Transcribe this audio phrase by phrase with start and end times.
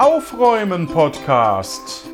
[0.00, 2.08] Aufräumen Podcast.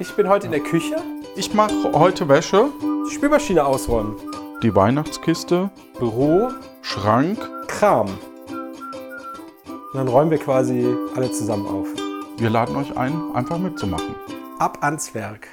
[0.00, 0.96] Ich bin heute in der Küche.
[1.36, 2.68] Ich mache heute Wäsche,
[3.08, 4.16] Die Spülmaschine ausräumen.
[4.60, 5.70] die Weihnachtskiste,
[6.00, 6.48] Büro,
[6.82, 7.38] Schrank.
[7.68, 8.08] Kram.
[8.08, 10.84] Und dann räumen wir quasi
[11.14, 11.86] alle zusammen auf.
[12.38, 14.16] Wir laden euch ein, einfach mitzumachen.
[14.58, 15.46] Ab ans Werk.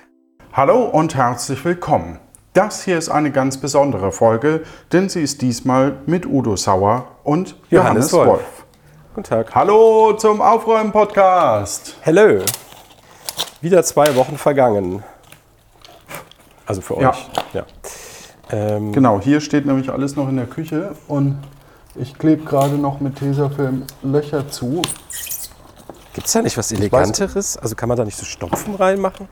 [0.53, 2.17] Hallo und herzlich willkommen.
[2.53, 7.55] Das hier ist eine ganz besondere Folge, denn sie ist diesmal mit Udo Sauer und
[7.69, 8.27] Johannes, Johannes Wolf.
[8.27, 8.52] Wolf.
[9.13, 9.53] Guten Tag.
[9.53, 11.97] Hallo zum Aufräumen Podcast.
[12.01, 12.43] Hello.
[13.61, 15.03] Wieder zwei Wochen vergangen.
[16.65, 17.11] Also für Ja.
[17.11, 17.29] euch.
[17.53, 17.65] Ja.
[18.49, 21.37] Ähm, Genau, hier steht nämlich alles noch in der Küche und
[21.95, 24.81] ich klebe gerade noch mit Tesafilm Löcher zu.
[26.13, 27.57] Gibt es da nicht was Eleganteres?
[27.57, 29.27] Also kann man da nicht so Stopfen reinmachen?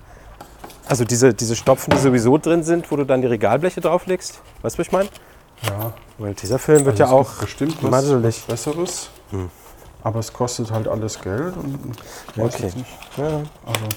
[0.87, 4.41] Also diese, diese Stopfen, die sowieso drin sind, wo du dann die Regalbleche drauflegst?
[4.61, 5.09] Weißt du, was ich meine?
[5.63, 9.09] Ja, Weil dieser Film wird also ja auch bestimmt was, was Besseres.
[10.03, 11.95] Aber es kostet halt alles Geld und
[12.37, 12.71] Okay.
[13.17, 13.43] Ja.
[13.65, 13.87] Also,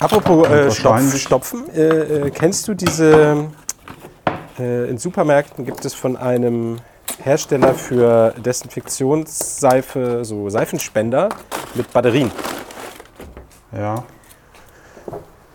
[0.00, 3.48] Apropos äh, Stopf, Stopfen, äh, äh, kennst du diese,
[4.58, 6.78] äh, in Supermärkten gibt es von einem
[7.22, 11.30] Hersteller für Desinfektionsseife so Seifenspender
[11.74, 12.30] mit Batterien,
[13.72, 14.04] ja,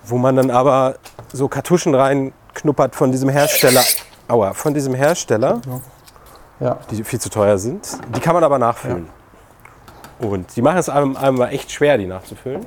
[0.04, 0.96] wo man dann aber
[1.32, 3.84] so Kartuschen reinknuppert von diesem Hersteller,
[4.28, 5.82] aua, von diesem Hersteller, ja.
[6.92, 7.98] Die viel zu teuer sind.
[8.16, 9.08] Die kann man aber nachfüllen.
[10.20, 12.66] Und die machen es einem, einem mal echt schwer, die nachzufüllen.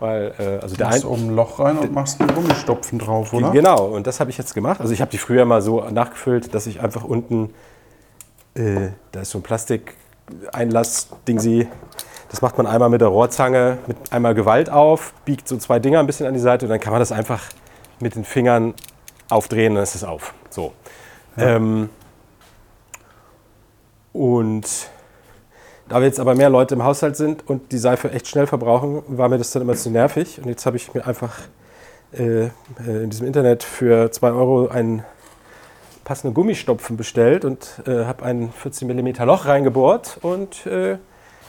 [0.00, 3.32] Weil, äh, also der machst ein, oben ein Loch rein und machst einen Gummistopfen drauf,
[3.32, 3.50] oder?
[3.50, 4.80] Genau, und das habe ich jetzt gemacht.
[4.80, 7.54] Also ich habe die früher mal so nachgefüllt, dass ich einfach unten,
[8.54, 11.68] äh, da ist so ein Plastik-Einlass-Ding sie.
[12.30, 16.00] Das macht man einmal mit der Rohrzange, mit einmal Gewalt auf, biegt so zwei Dinger
[16.00, 17.42] ein bisschen an die Seite und dann kann man das einfach
[18.00, 18.74] mit den Fingern
[19.30, 20.34] aufdrehen und dann ist es auf.
[20.50, 20.72] So.
[21.38, 21.88] Ähm,
[24.16, 24.88] und
[25.88, 29.02] da wir jetzt aber mehr Leute im Haushalt sind und die Seife echt schnell verbrauchen,
[29.06, 30.40] war mir das dann immer zu nervig.
[30.42, 31.38] Und jetzt habe ich mir einfach
[32.12, 32.50] äh, äh,
[32.86, 35.04] in diesem Internet für 2 Euro einen
[36.04, 40.18] passenden Gummistopfen bestellt und äh, habe ein 14 mm Loch reingebohrt.
[40.22, 40.98] Und äh,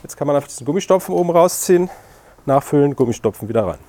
[0.04, 1.90] jetzt kann man einfach diesen Gummistopfen oben rausziehen,
[2.46, 3.80] nachfüllen, Gummistopfen wieder rein.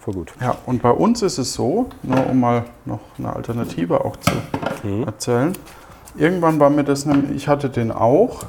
[0.00, 0.32] Voll gut.
[0.40, 4.32] Ja, und bei uns ist es so, nur um mal noch eine Alternative auch zu
[5.06, 5.56] erzählen.
[6.16, 8.44] Irgendwann war mir das, nämlich- ich hatte den auch.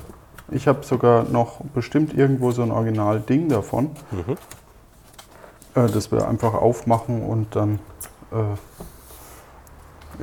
[0.51, 3.91] Ich habe sogar noch bestimmt irgendwo so ein Original-Ding davon.
[5.75, 7.79] Äh, das wir einfach aufmachen und dann
[8.31, 8.35] äh,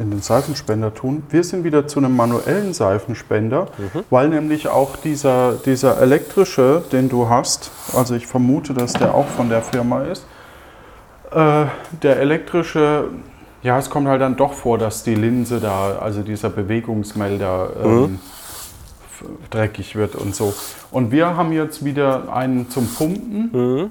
[0.01, 1.25] in den Seifenspender tun.
[1.31, 3.67] Wir sind wieder zu einem manuellen Seifenspender,
[4.11, 9.27] weil nämlich auch dieser, dieser elektrische, den du hast, also ich vermute, dass der auch
[9.27, 10.25] von der Firma ist,
[11.33, 11.65] äh,
[12.03, 13.09] der elektrische,
[13.62, 18.19] ja, es kommt halt dann doch vor, dass die Linse da, also dieser Bewegungsmelder, ähm,
[19.10, 20.53] f- dreckig wird und so.
[20.91, 23.91] Und wir haben jetzt wieder einen zum Pumpen.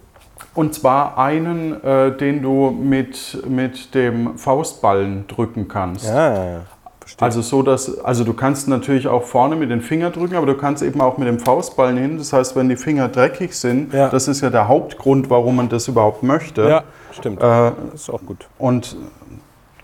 [0.56, 6.06] Und zwar einen, äh, den du mit, mit dem Faustballen drücken kannst.
[6.07, 6.62] Ja,
[7.00, 7.25] verstehe.
[7.25, 10.56] Also so, dass, also du kannst natürlich auch vorne mit den Fingern drücken, aber du
[10.56, 12.18] kannst eben auch mit dem Faustballen hin.
[12.18, 14.09] Das heißt, wenn die Finger dreckig sind, Ja.
[14.09, 16.68] das ist ja der Hauptgrund, warum man das überhaupt möchte.
[16.68, 17.41] ja, stimmt.
[17.44, 18.47] Äh, ist auch gut.
[18.57, 18.96] und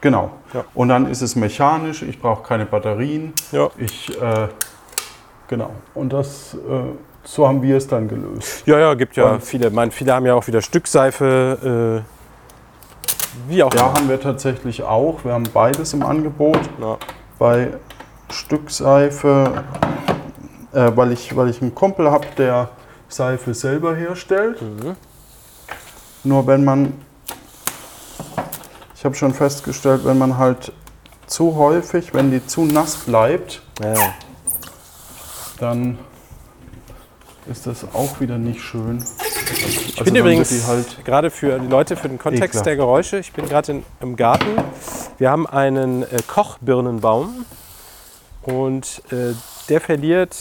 [0.06, 0.30] genau.
[0.54, 0.64] Ja.
[0.76, 3.34] Und dann ist es mechanisch, ich brauche keine Batterien.
[3.52, 3.70] Ja.
[3.76, 4.48] Ich, äh,
[5.48, 5.72] genau.
[5.96, 6.58] Und das, äh,
[7.24, 8.68] so haben wir es dann gelöst.
[8.68, 9.72] Ja, ja, gibt ja Und- viele.
[9.72, 12.04] Mein, viele haben ja auch wieder Stückseife.
[12.06, 15.26] Äh, wie auch Ja, haben wir tatsächlich auch.
[15.26, 16.60] Wir haben beides im Angebot.
[16.80, 16.98] Ja.
[17.40, 17.70] Bei
[18.32, 19.64] Stückseife,
[20.72, 22.70] äh, weil, ich, weil ich einen Kumpel habe, der
[23.10, 24.62] Seife selber herstellt.
[26.24, 26.94] Nur wenn man,
[29.06, 30.72] ich habe schon festgestellt, wenn man halt
[31.28, 33.94] zu häufig, wenn die zu nass bleibt, Ja.
[35.60, 36.00] dann
[37.46, 39.06] ist das auch wieder nicht schön.
[39.90, 42.66] Ich bin übrigens halt, gerade für die Leute, für den Kontext Ekelhaft.
[42.66, 44.48] der Geräusche, ich bin gerade im Garten.
[45.20, 47.46] Wir haben einen äh, Kochbirnenbaum
[48.42, 49.36] und äh,
[49.70, 50.36] der verliert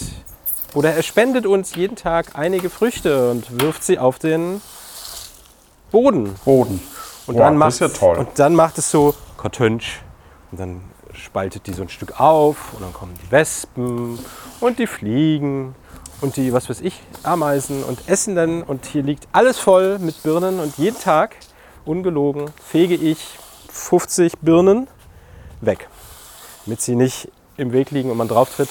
[0.72, 4.62] oder er spendet uns jeden Tag einige Früchte und wirft sie auf den
[5.90, 6.34] Boden.
[6.46, 6.80] Boden.
[7.26, 10.02] Und, Boah, dann macht, ja und dann macht es so Kartönsch.
[10.50, 10.82] Und dann
[11.12, 14.18] spaltet die so ein Stück auf und dann kommen die Wespen
[14.60, 15.74] und die Fliegen
[16.20, 18.62] und die, was weiß ich, Ameisen und essen dann.
[18.62, 21.36] Und hier liegt alles voll mit Birnen und jeden Tag,
[21.84, 23.38] ungelogen, fege ich
[23.70, 24.86] 50 Birnen
[25.60, 25.88] weg,
[26.64, 28.70] damit sie nicht im Weg liegen und man drauf tritt.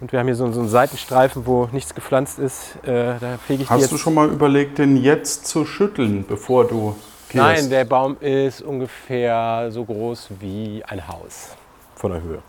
[0.00, 2.76] Und wir haben hier so, einen Seitenstreifen, wo nichts gepflanzt ist.
[2.82, 3.92] Äh, da fege ich die Hast jetzt.
[3.92, 6.96] du schon mal überlegt, den jetzt zu schütteln, bevor du
[7.32, 7.42] gehst?
[7.42, 11.56] Nein, der Baum ist ungefähr so groß wie ein Haus
[11.96, 12.42] von der Höhe.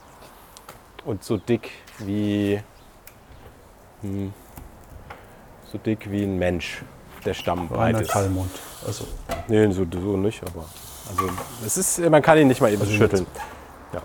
[1.05, 2.61] Und so dick wie,
[4.01, 4.33] hm,
[5.71, 6.83] so dick wie ein Mensch,
[7.25, 8.11] der Stamm breit ist.
[8.11, 8.51] Kallmund.
[8.85, 9.05] Also,
[9.47, 10.65] Nee, so, so nicht, aber.
[11.09, 11.29] Also,
[11.65, 13.25] es ist, man kann ihn nicht mal eben schütteln.
[13.93, 14.01] Ja.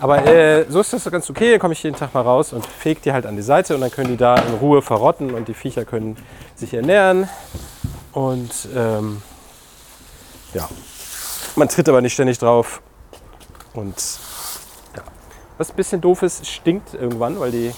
[0.00, 1.52] Aber äh, so ist das ganz okay.
[1.52, 3.80] Dann komme ich jeden Tag mal raus und fege die halt an die Seite und
[3.80, 6.16] dann können die da in Ruhe verrotten und die Viecher können
[6.56, 7.28] sich ernähren.
[8.12, 9.22] Und ähm,
[10.54, 10.68] ja,
[11.56, 12.82] man tritt aber nicht ständig drauf.
[13.74, 13.94] Und
[14.96, 15.02] ja.
[15.58, 17.72] Was ein bisschen doof ist, stinkt irgendwann, weil die.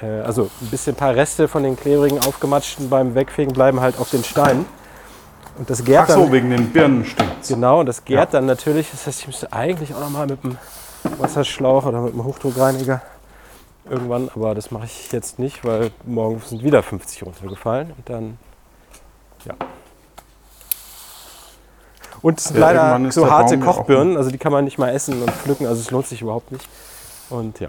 [0.00, 3.98] Äh, also ein bisschen ein paar Reste von den klebrigen, aufgematschten beim Wegfegen bleiben halt
[3.98, 4.66] auf den Steinen.
[5.58, 6.32] Und das gärt ach so, dann.
[6.32, 7.48] wegen den Birnen stinkt's.
[7.48, 8.90] Genau, und das gärt dann natürlich.
[8.92, 10.56] Das heißt, ich müsste eigentlich auch noch mal mit dem
[11.18, 13.02] Wasserschlauch oder mit dem Hochdruckreiniger
[13.90, 18.38] irgendwann, aber das mache ich jetzt nicht, weil morgen sind wieder 50 runtergefallen und dann
[19.44, 19.54] ja.
[22.22, 24.78] Und es sind Ja, leider so harte Baum ja Kochbirnen, also die kann man nicht
[24.78, 26.66] mal essen und pflücken, also es lohnt sich überhaupt nicht.
[27.30, 27.68] Und ja.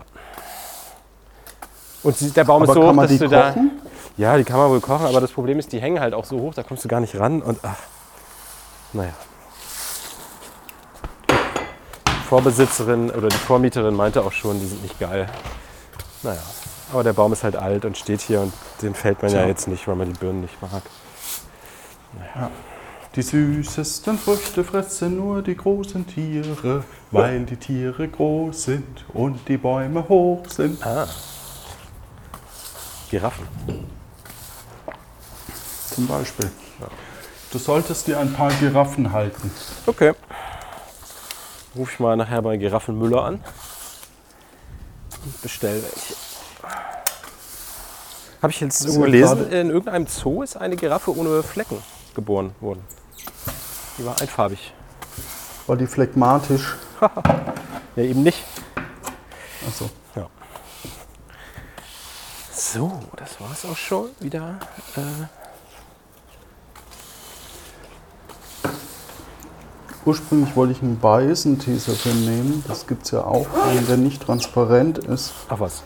[2.04, 3.50] Und sie- der Baum Aber ist so kann hoch, dass die du da.
[3.52, 3.72] kochen?
[4.18, 6.40] Ja, die kann man wohl kochen, aber das Problem ist, die hängen halt auch so
[6.40, 7.78] hoch, da kommst du gar nicht ran und ach,
[8.94, 9.12] naja.
[12.08, 15.28] Die Vorbesitzerin oder die Vormieterin meinte auch schon, die sind nicht geil.
[16.24, 16.40] Naja,
[16.92, 19.48] aber der Baum ist halt alt und steht hier und den fällt man ja Tja.
[19.48, 20.82] jetzt nicht, weil man die Birnen nicht mag.
[23.20, 29.58] Die süßesten Früchte fressen nur die großen Tiere, weil die Tiere groß sind und die
[29.58, 30.82] Bäume hoch sind.
[30.88, 31.06] Ah.
[33.12, 33.46] Giraffen.
[35.94, 36.50] Zum Beispiel.
[37.52, 39.52] Du solltest dir ein paar Giraffen halten.
[39.86, 40.14] Okay.
[41.76, 43.44] Ruf ich mal nachher bei Giraffenmüller an
[45.26, 46.16] und bestell welche.
[48.42, 51.80] Habe ich jetzt irgendwo gelesen, in irgendeinem Zoo ist eine Giraffe ohne Flecken
[52.16, 52.99] geboren worden.
[54.00, 54.74] Die war einfarbig.
[55.68, 56.76] War die phlegmatisch?
[57.96, 58.44] Ja, eben nicht.
[59.68, 59.90] Achso.
[62.54, 64.60] So, das war's auch schon wieder.
[64.96, 65.26] Äh,
[70.06, 72.64] Ursprünglich wollte ich einen Beisentesafilm nehmen.
[72.68, 75.34] Das gibt es ja auch, einen, der nicht transparent ist.
[75.50, 75.84] ach was.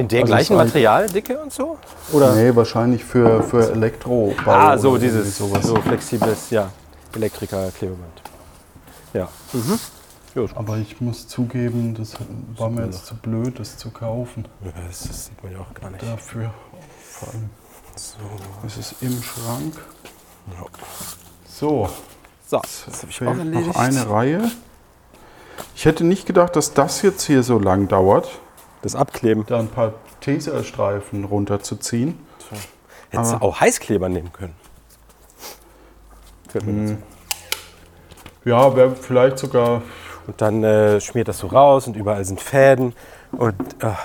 [0.00, 1.78] In der Also gleichen ist Materialdicke und so?
[2.12, 2.34] Oder?
[2.34, 4.50] Nee, wahrscheinlich für, für Elektrobau.
[4.50, 6.70] ah, so dieses irgendwie so flexibles, ja.
[7.14, 8.22] Elektriker-Klebeband.
[9.12, 9.28] Ja.
[9.52, 9.78] Mhm.
[10.44, 12.14] Ist Aber ich muss zugeben, das
[12.56, 14.46] war mir jetzt zu blöd, das zu kaufen.
[14.64, 16.02] Ja, Das, das sieht man ja auch gar nicht.
[16.02, 16.50] Dafür.
[17.10, 17.50] Vor allem
[17.96, 18.16] So.
[18.66, 19.74] ist es im Schrank.
[20.56, 20.64] Ja.
[21.46, 21.88] So,
[22.48, 23.66] So, das habe ich auch erledigt.
[23.66, 24.50] noch eine Reihe.
[25.74, 28.30] Ich hätte nicht gedacht, dass das jetzt hier so lang dauert,
[28.82, 29.44] Das Abkleben.
[29.46, 32.18] da ein paar Tesastreifen runterzuziehen.
[33.10, 34.54] Hättest du auch Heißkleber nehmen können.
[36.52, 36.96] Dazu.
[38.44, 39.82] Ja, wäre vielleicht sogar.
[40.26, 42.94] Und dann äh, schmiert das so raus und überall sind Fäden.
[43.32, 43.98] Und ah,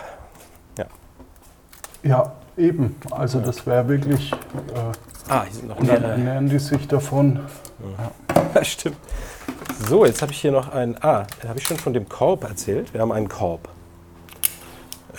[2.03, 2.95] Ja, eben.
[3.11, 4.31] Also, das wäre wirklich.
[4.31, 6.11] Äh, ah, hier sind noch dann mehrere.
[6.11, 7.39] ernähren die sich davon.
[8.53, 8.97] Ja, stimmt.
[9.87, 10.95] So, jetzt habe ich hier noch einen.
[11.01, 12.93] Ah, habe ich schon von dem Korb erzählt?
[12.93, 13.69] Wir haben einen Korb.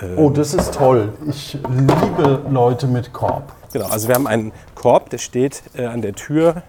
[0.02, 1.12] Ähm, Oh, das ist toll.
[1.28, 3.52] Ich liebe Leute mit Korb.
[3.72, 6.62] Genau, also wir haben einen Korb, der steht äh, an der Tür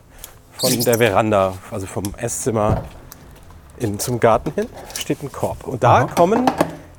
[0.58, 2.84] von der Veranda, also vom Esszimmer
[3.78, 5.68] in, zum Garten hin, steht ein Korb.
[5.68, 6.04] Und da Aha.
[6.06, 6.50] kommen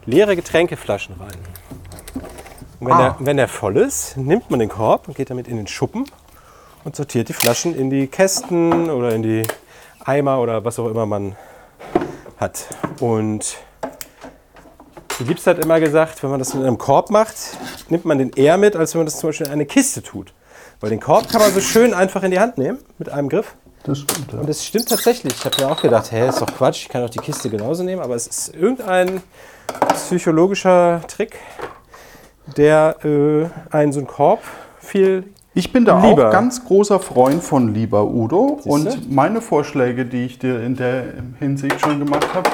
[0.07, 1.29] leere Getränkeflaschen rein.
[2.81, 3.17] Und wenn, Ah.
[3.19, 6.05] der, wenn der voll ist, nimmt man den Korb und geht damit in den Schuppen
[6.85, 9.43] und sortiert die Flaschen in die Kästen oder in die
[10.05, 11.35] Eimer oder was auch immer man
[12.39, 12.67] hat.
[13.01, 13.57] Und
[15.19, 17.35] die Liebste hat immer gesagt, wenn man das in einem Korb macht,
[17.89, 20.33] nimmt man den eher mit, als wenn man das zum Beispiel in eine Kiste tut.
[20.81, 23.55] Weil den Korb kann man so schön einfach in die Hand nehmen mit einem Griff.
[23.83, 24.33] Das stimmt.
[24.33, 24.41] Ja.
[24.41, 25.35] Und das stimmt tatsächlich.
[25.35, 27.83] Ich habe mir auch gedacht, hä, ist doch Quatsch, ich kann doch die Kiste genauso
[27.83, 28.03] nehmen.
[28.03, 29.23] Aber es ist irgendein
[29.95, 31.37] psychologischer Trick,
[32.57, 34.41] der äh, einen so einen Korb
[34.79, 35.25] viel.
[35.55, 36.29] Ich bin da Lieber.
[36.29, 38.61] auch ganz großer Freund von lieber Udo.
[38.63, 38.71] Siehste?
[38.71, 42.51] Und meine Vorschläge, die ich dir in der Hinsicht schon gemacht habe,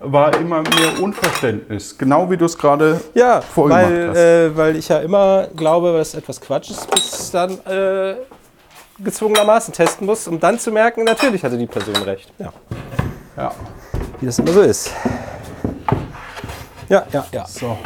[0.00, 1.96] war immer mehr Unverständnis.
[1.96, 4.16] Genau wie du es gerade Ja, vorgemacht weil, hast.
[4.16, 8.16] äh, weil ich ja immer glaube, dass etwas Quatsch ist, bis es dann äh,
[8.98, 12.32] gezwungenermaßen testen muss, um dann zu merken, natürlich hatte die Person recht.
[12.38, 12.52] Ja.
[13.36, 13.54] ja.
[14.20, 14.90] Wie das immer so ist.
[16.88, 17.46] Ja, ja, ja.
[17.46, 17.76] So.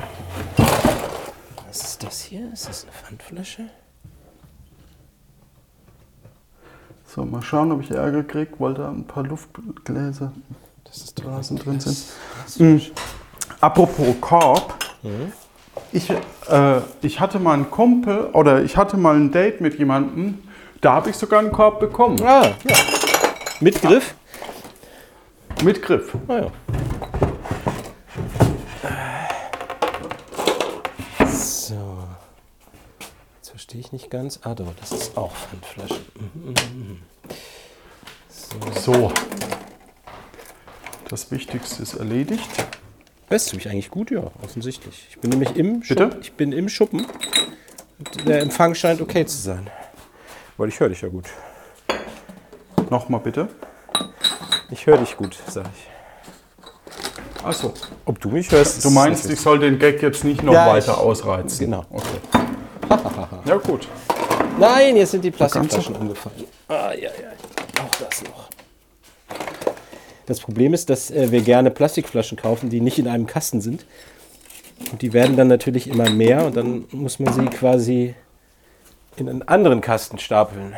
[1.68, 2.52] Was ist das hier?
[2.52, 3.62] Ist das eine Pfandflasche?
[7.06, 10.32] so, mal schauen, ob ich Ärger kriege, weil da ein paar Luftgläser
[10.90, 11.98] Das ist Blasen drin sind.
[12.58, 12.82] Mhm.
[13.60, 14.74] Apropos Korb.
[15.92, 16.16] Ich, äh,
[17.00, 20.42] ich hatte mal einen Kumpel oder ich hatte mal ein Date mit jemandem,
[20.80, 22.20] da habe ich sogar einen Korb bekommen.
[22.22, 22.76] Ah, ja.
[23.60, 24.14] Mit Griff?
[25.62, 26.16] Mit Griff.
[26.26, 26.46] Ah, ja.
[31.28, 31.98] So.
[33.50, 34.40] verstehe ich nicht ganz.
[34.42, 36.00] Ah, doch, das ist auch Pfandflasche.
[38.80, 39.12] So.
[41.10, 42.48] Das Wichtigste ist erledigt.
[43.28, 44.12] Hörst du mich eigentlich gut?
[44.12, 45.06] Ja, offensichtlich.
[45.10, 46.04] Ich bin nämlich im Bitte?
[46.04, 46.20] Schuppen.
[46.22, 47.06] Ich bin im Schuppen.
[48.26, 49.68] Der Empfang scheint okay zu sein.
[50.56, 51.24] Weil ich höre dich ja gut.
[52.90, 53.48] Nochmal bitte.
[54.70, 57.44] Ich höre dich gut, sag ich.
[57.44, 57.74] Achso.
[58.04, 58.84] Ob du mich hörst?
[58.84, 61.58] Du meinst, ich soll den Gag jetzt nicht noch Ja, weiter ich- ausreizen?
[61.66, 61.84] Genau.
[61.90, 62.20] Okay.
[63.46, 63.88] ja, gut.
[64.60, 66.44] Nein, jetzt sind die Plastikflaschen umgefallen.
[66.68, 67.82] Ah, ja, ja.
[67.82, 68.48] Auch das noch.
[70.30, 73.84] Das Problem ist, dass äh, wir gerne Plastikflaschen kaufen, die nicht in einem Kasten sind.
[74.92, 78.14] Und die werden dann natürlich immer mehr und dann muss man sie quasi
[79.16, 80.74] in einen anderen Kasten stapeln.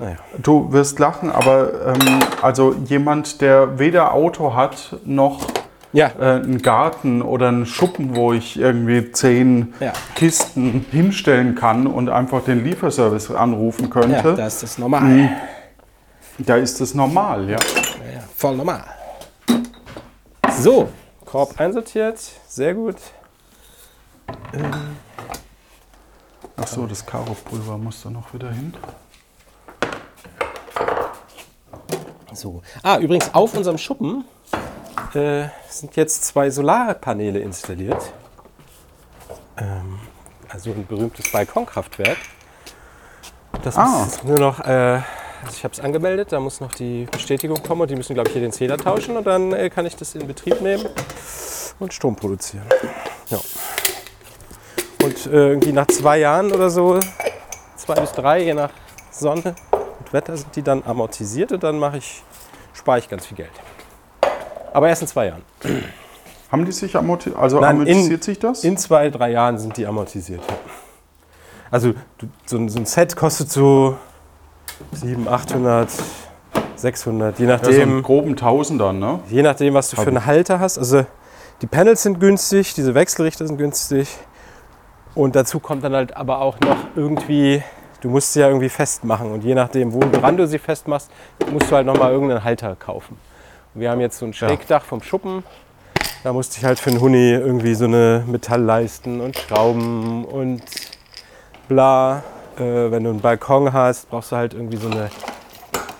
[0.00, 0.16] Naja.
[0.42, 5.46] Du wirst lachen, aber ähm, also jemand, der weder Auto hat noch
[5.92, 9.92] Ja, äh, einen Garten oder einen Schuppen, wo ich irgendwie zehn Ja.
[10.16, 15.30] Kisten hinstellen kann und einfach den Lieferservice anrufen ja könnte, da ist das normal.
[16.38, 17.58] Da ist das normal, ja.
[18.04, 18.84] Ja, ja, voll normal.
[20.58, 20.88] So,
[21.24, 22.18] Korb einsortiert.
[22.46, 22.96] Sehr gut.
[26.56, 28.74] Ach so, das Karopulver muss da noch wieder hin.
[32.32, 32.62] So.
[32.82, 34.24] Ah, übrigens, auf unserem Schuppen
[35.14, 38.12] äh, sind jetzt zwei Solarpaneele installiert.
[39.56, 39.98] Ähm,
[40.48, 42.18] also ein berühmtes Balkonkraftwerk.
[43.62, 44.04] Das Ah.
[44.06, 45.00] ist nur noch, äh,
[45.44, 48.28] also ich habe es angemeldet, da muss noch die Bestätigung kommen und die müssen, glaube
[48.28, 50.86] ich, hier den Zähler tauschen und dann äh, kann ich das in Betrieb nehmen
[51.78, 52.64] und Strom produzieren.
[53.30, 53.38] Ja.
[55.04, 56.98] Und äh, irgendwie nach zwei Jahren oder so,
[57.76, 58.70] zwei bis drei, je nach
[59.10, 62.22] Sonne und Wetter, sind die dann amortisiert und dann mache ich,
[62.74, 63.50] spare ich ganz viel Geld.
[64.72, 65.42] Aber erst in zwei Jahren.
[66.50, 67.38] Haben die sich amortisiert?
[67.38, 68.64] Also Nein, in- amortisiert sich das?
[68.64, 70.42] In zwei, drei Jahren sind die amortisiert.
[71.70, 73.96] Also du, so, so ein Set kostet so
[74.92, 75.90] 700, 800,
[76.76, 77.82] 600, je ja, so nachdem.
[77.82, 79.20] einen groben Tausender, ne?
[79.28, 80.78] Je nachdem, was du für einen Halter hast.
[80.78, 81.04] Also
[81.60, 84.08] die Panels sind günstig, diese Wechselrichter sind günstig.
[85.14, 87.62] Und dazu kommt dann halt aber auch noch irgendwie,
[88.00, 89.32] du musst sie ja irgendwie festmachen.
[89.32, 91.10] Und je nachdem, woran du sie festmachst,
[91.50, 93.18] musst du halt nochmal irgendeinen Halter kaufen.
[93.74, 95.42] Und wir haben jetzt so ein Schrägdach vom Schuppen.
[96.22, 100.62] Da musste ich halt für einen Huni irgendwie so eine Metallleisten und Schrauben und
[101.68, 102.22] bla.
[102.58, 105.10] Äh, wenn du einen Balkon hast, brauchst du halt irgendwie so eine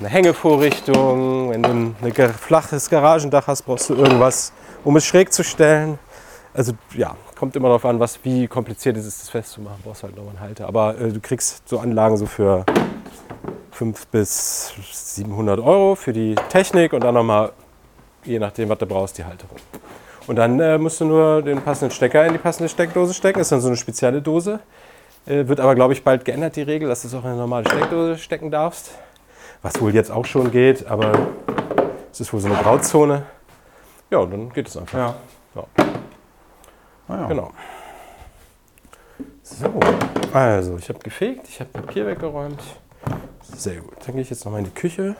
[0.00, 1.50] eine Hängevorrichtung.
[1.50, 4.52] Wenn du ein ein ge- flaches Garagendach hast, brauchst du irgendwas,
[4.84, 5.98] um es schräg zu stellen.
[6.54, 9.78] Also ja, kommt immer darauf an, was, wie kompliziert es ist, das festzumachen.
[9.84, 10.66] Brauchst halt nochmal einen Halter.
[10.68, 12.64] Aber äh, du kriegst so Anlagen so für
[13.72, 17.52] 500 bis 700 Euro für die Technik und dann nochmal,
[18.24, 19.56] je nachdem, was du brauchst, die Halterung.
[20.26, 23.38] Und dann äh, musst du nur den passenden Stecker in die passende Steckdose stecken.
[23.38, 24.60] Das ist dann so eine spezielle Dose.
[25.28, 27.36] Äh, wird aber, glaube ich, bald geändert, die Regel, dass du es auch in eine
[27.36, 28.92] normale Steckdose stecken darfst.
[29.60, 31.12] Was wohl jetzt auch schon geht, aber
[32.10, 33.26] es ist wohl so eine Grauzone.
[34.10, 34.98] Ja, dann geht es einfach.
[34.98, 35.14] Ja.
[35.54, 35.64] Ja.
[37.08, 37.26] Ah, ja.
[37.26, 37.50] Genau.
[39.42, 39.80] So,
[40.32, 42.62] also ich habe gefegt, ich habe Papier weggeräumt.
[43.42, 43.96] Sehr gut.
[44.06, 45.14] Dann gehe ich jetzt nochmal in die Küche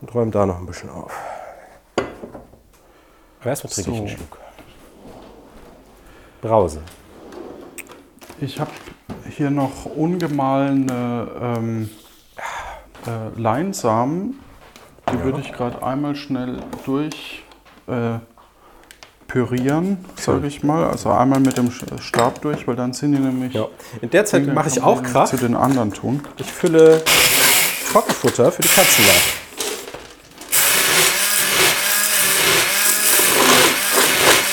[0.00, 1.12] und räume da noch ein bisschen auf.
[3.40, 4.02] Aber erstmal trinke ich So.
[4.02, 4.38] einen Schluck.
[6.42, 6.82] Brause.
[8.40, 8.70] Ich habe
[9.28, 11.90] hier noch ungemahlene ähm,
[13.06, 14.38] äh, Leinsamen.
[15.12, 17.42] Die würde ich gerade einmal schnell durch
[17.88, 18.18] äh,
[19.26, 20.84] pürieren, sage ich mal.
[20.84, 23.54] Also einmal mit dem Stab durch, weil dann sind die nämlich.
[23.54, 23.66] Ja.
[24.00, 25.28] In der Zeit mache ich auch Krach.
[25.28, 26.20] Zu den anderen tun.
[26.36, 27.02] Ich fülle
[27.92, 29.40] Trockenfutter für die Katzen nach.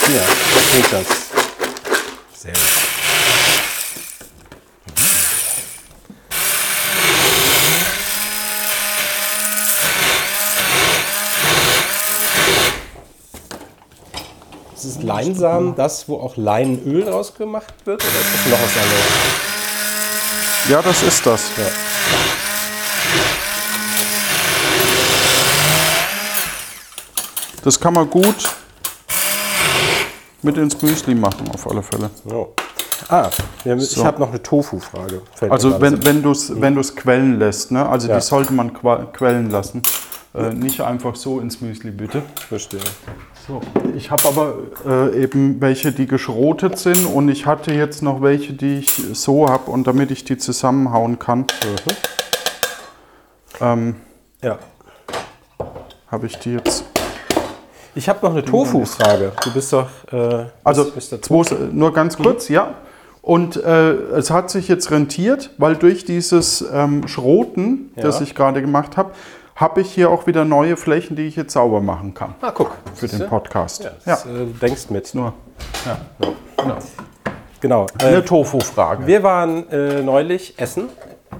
[0.09, 0.21] Ja,
[0.71, 1.07] trink das.
[2.41, 2.61] Sehr gut.
[14.75, 18.01] Ist es Leinsamen, das, wo auch Leinöl rausgemacht wird?
[18.03, 19.05] Oder ist das noch was anderes?
[20.69, 21.41] Ja, das ist das.
[21.57, 21.63] Ja.
[27.63, 28.35] Das kann man gut
[30.41, 32.09] mit ins Müsli machen, auf alle Fälle.
[32.25, 32.53] So.
[33.09, 33.29] Ah,
[33.65, 34.01] müssen- So.
[34.01, 35.21] ich habe noch eine Tofu-Frage.
[35.49, 37.87] Also wenn, wenn du es wenn du's quellen lässt, ne?
[37.87, 38.15] also Ja.
[38.15, 38.71] die sollte man
[39.13, 39.81] quellen lassen.
[40.33, 42.21] Äh, nicht einfach so ins Müsli, bitte.
[42.47, 42.81] Verstehe.
[43.47, 43.61] So.
[43.95, 44.53] Ich habe aber
[44.85, 49.47] äh, eben welche, die geschrotet sind und ich hatte jetzt noch welche, die ich so
[49.47, 51.45] habe und damit ich die zusammenhauen kann,
[53.61, 53.95] ähm,
[54.41, 54.59] Ja.
[56.11, 56.83] habe ich die jetzt.
[57.95, 59.31] Ich habe noch eine Tofu-Frage.
[59.43, 59.87] Du bist doch.
[60.11, 62.75] Äh, Also bist, bist zwei, nur ganz kurz, ja.
[63.21, 68.03] Und äh, es hat sich jetzt rentiert, weil durch dieses ähm, Schroten, Ja.
[68.03, 69.11] das ich gerade gemacht habe,
[69.57, 72.77] habe ich hier auch wieder neue Flächen, die ich jetzt sauber machen kann Ah, guck.
[72.95, 73.83] für den Podcast.
[73.83, 75.13] Ja, Ja, das, äh, du denkst mit.
[75.13, 75.33] nur
[75.85, 75.97] ja.
[76.57, 76.77] Genau.
[77.59, 77.87] Genau.
[77.99, 79.07] Äh, eine Tofu-Frage.
[79.07, 80.89] wir waren äh, neulich essen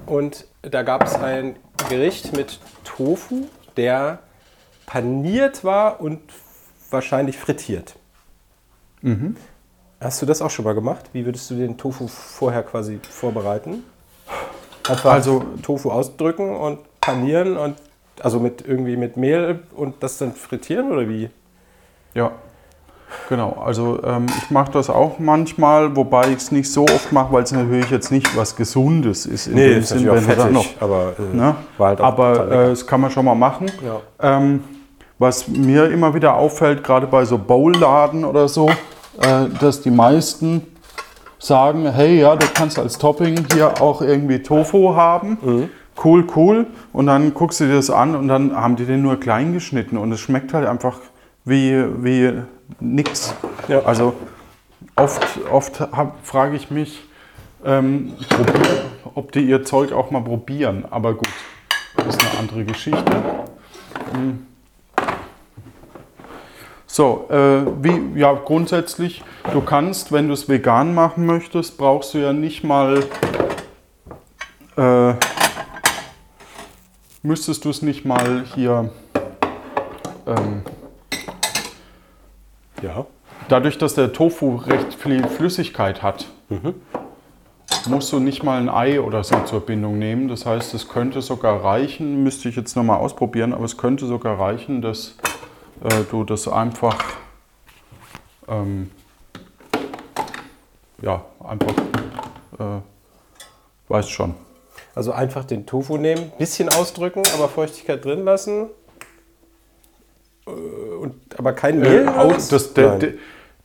[0.07, 1.55] und da gab es ein
[1.89, 3.45] Gericht mit Tofu,
[3.77, 4.19] der
[4.87, 6.19] paniert war und
[6.89, 7.95] wahrscheinlich frittiert.
[10.01, 11.05] Hast du das auch schon mal gemacht?
[11.13, 13.83] Wie würdest du den Tofu vorher quasi vorbereiten?
[14.89, 17.75] Einfach Also- Tofu ausdrücken und panieren und
[18.23, 21.29] also mit irgendwie mit Mehl und das dann frittieren oder wie?
[22.13, 22.31] Ja,
[23.29, 23.61] genau.
[23.63, 27.43] Also ähm, ich mache das auch manchmal, wobei ich es nicht so oft mache, weil
[27.43, 29.47] es natürlich jetzt nicht was Gesundes ist.
[29.47, 31.55] In dem ist Sinn, wenn fettig, aber äh, Ne?
[31.79, 33.71] halt Aber äh, das kann man schon mal machen.
[33.85, 34.37] Ja.
[34.37, 34.63] Ähm,
[35.19, 40.61] was mir immer wieder auffällt, gerade bei so Bowl-Laden oder so, äh, dass die meisten
[41.39, 45.37] sagen, hey, ja, du kannst als Topping hier auch irgendwie Tofu haben.
[45.41, 45.69] Mhm.
[46.03, 46.67] Cool, cool.
[46.93, 49.97] Und dann guckst du dir das an und dann haben die den nur klein geschnitten
[49.97, 50.99] und es schmeckt halt einfach
[51.43, 52.33] wie, wie
[52.79, 53.33] nix.
[53.67, 53.79] Ja.
[53.83, 54.13] Also
[54.95, 57.03] oft, oft hab- frage ich mich,
[57.65, 58.13] ähm,
[59.15, 60.85] ob die ihr Zeug auch mal probieren.
[60.89, 61.29] Aber gut,
[61.95, 63.03] das ist eine andere Geschichte.
[64.13, 64.45] Hm.
[66.85, 72.17] So, äh, wie, ja, grundsätzlich, du kannst, wenn du es vegan machen möchtest, brauchst du
[72.19, 73.03] ja nicht mal,
[74.77, 75.13] äh,
[77.23, 78.89] müsstest du es nicht mal hier,
[80.25, 80.61] ähm,
[82.81, 83.05] ja.
[83.49, 86.27] dadurch, dass der Tofu recht viel Flüssigkeit hat,
[87.87, 90.27] musst du nicht mal ein Ei oder so zur Bindung nehmen.
[90.27, 94.39] Das heißt, es könnte sogar reichen, müsste ich jetzt nochmal ausprobieren, aber es könnte sogar
[94.39, 95.15] reichen, dass
[95.83, 96.97] äh, du das einfach,
[98.47, 98.91] ähm,
[101.01, 101.75] ja, einfach,
[102.59, 102.81] äh,
[103.87, 104.35] weißt schon.
[104.97, 108.65] Also einfach den Tofu nehmen, bisschen ausdrücken, aber Feuchtigkeit drin lassen.
[110.47, 111.99] Äh, Und, aber kein Mehl?
[111.99, 112.47] Äh, oder au- was?
[112.47, 113.13] das, der, der,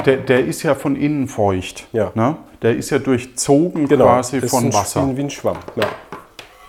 [0.04, 1.88] der, der ist ja von innen feucht.
[1.94, 2.12] Ja.
[2.14, 2.36] Ne?
[2.60, 5.16] Der ist ja durchzogen genau, quasi ist von ein, Wasser.
[5.16, 5.56] Wie, ein Schwamm.
[5.74, 5.86] Ja.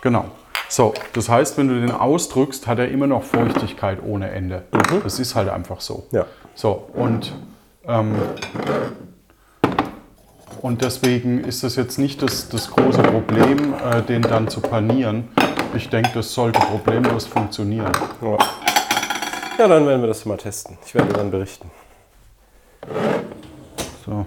[0.01, 0.25] Genau.
[0.69, 4.63] So, das heißt, wenn du den ausdrückst, hat er immer noch Feuchtigkeit ohne Ende.
[5.03, 6.07] Das ist halt einfach so.
[6.11, 6.25] Ja.
[6.55, 7.35] So, und,
[7.85, 8.15] ähm,
[10.63, 15.27] und deswegen ist das jetzt nicht das, das große Problem, äh, den dann zu panieren.
[15.75, 17.91] Ich denke, das sollte problemlos funktionieren.
[18.21, 18.37] Ja.
[19.59, 20.77] ja, dann werden wir das mal testen.
[20.85, 21.69] Ich werde dann berichten.
[24.05, 24.25] So,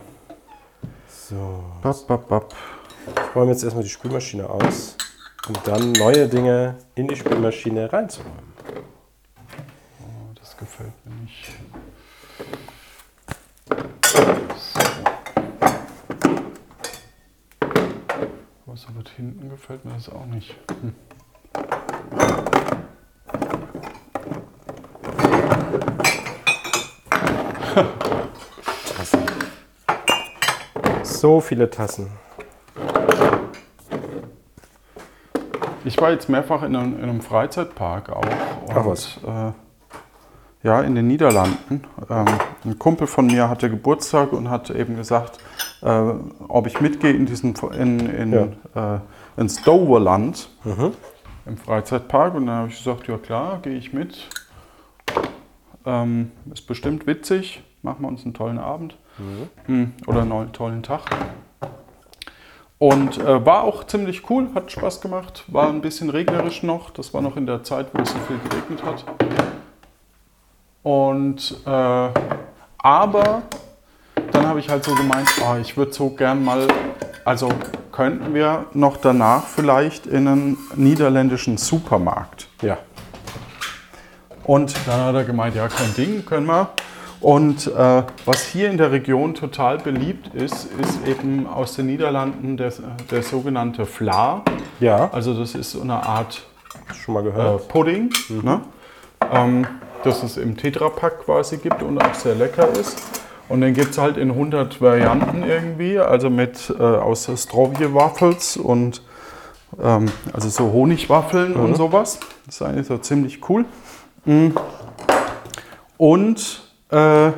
[1.08, 2.54] So, bap, bap, bap.
[3.14, 4.94] ich räume jetzt erstmal die Spülmaschine aus,
[5.48, 8.52] um dann neue Dinge in die Spülmaschine reinzuräumen.
[10.02, 11.50] Oh, das gefällt mir nicht.
[14.04, 14.95] So.
[18.86, 20.54] Was aber hinten gefällt mir das auch nicht.
[20.80, 20.94] Hm.
[31.02, 32.10] So viele Tassen.
[35.84, 38.24] Ich war jetzt mehrfach in einem, in einem Freizeitpark auch.
[38.68, 39.18] Ach was.
[39.26, 39.52] Äh,
[40.62, 41.82] ja, in den Niederlanden.
[42.08, 42.26] Ähm,
[42.64, 45.38] ein Kumpel von mir hatte Geburtstag und hat eben gesagt,
[45.86, 46.14] äh,
[46.48, 48.98] ob ich mitgehe in diesen in, in, äh,
[49.36, 50.48] ins Doverland
[51.46, 52.34] im Freizeitpark.
[52.34, 54.28] Und dann habe ich gesagt, ja klar, gehe ich mit.
[55.84, 57.62] Ähm, ist bestimmt witzig.
[57.82, 58.96] Machen wir uns einen tollen Abend.
[59.66, 61.02] Hm, Oder einen tollen Tag.
[62.78, 65.44] Und äh, war auch ziemlich cool, hat Spaß gemacht.
[65.46, 66.90] War ein bisschen regnerisch noch.
[66.90, 69.04] Das war noch in der Zeit, wo es so viel geregnet hat.
[70.82, 72.08] Und äh,
[72.78, 73.42] aber
[74.56, 76.66] habe ich halt so gemeint, oh, ich würde so gern mal,
[77.26, 77.50] also
[77.92, 82.48] könnten wir noch danach vielleicht in einen niederländischen Supermarkt.
[82.62, 82.78] Ja.
[84.44, 86.70] Und dann hat er gemeint, ja, kein Ding, können wir.
[87.20, 92.56] Und äh, was hier in der Region total beliebt ist, ist eben aus den Niederlanden
[92.56, 92.72] der,
[93.10, 94.40] der sogenannte Vla.
[94.80, 96.46] Ja, Also das ist so eine Art
[96.94, 97.68] schon mal äh, gehört.
[97.68, 98.62] Pudding, ne?
[99.30, 99.66] ähm,
[100.02, 103.25] das es im Tetrapack quasi gibt und auch sehr lecker ist.
[103.48, 109.02] Und den gibt es halt in 100 Varianten irgendwie, also mit äh, aus Strovje-Waffels und
[109.80, 112.18] ähm, also so Honigwaffeln und sowas.
[112.46, 113.64] Das ist eigentlich so ziemlich cool.
[114.24, 114.48] Mm.
[115.96, 117.30] Und äh,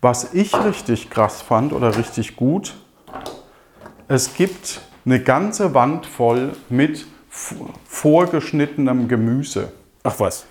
[0.00, 2.74] was ich richtig krass fand oder richtig gut,
[4.08, 7.06] es gibt eine ganze Wand voll mit
[7.86, 9.72] vorgeschnittenem Gemüse.
[10.02, 10.46] Ach was.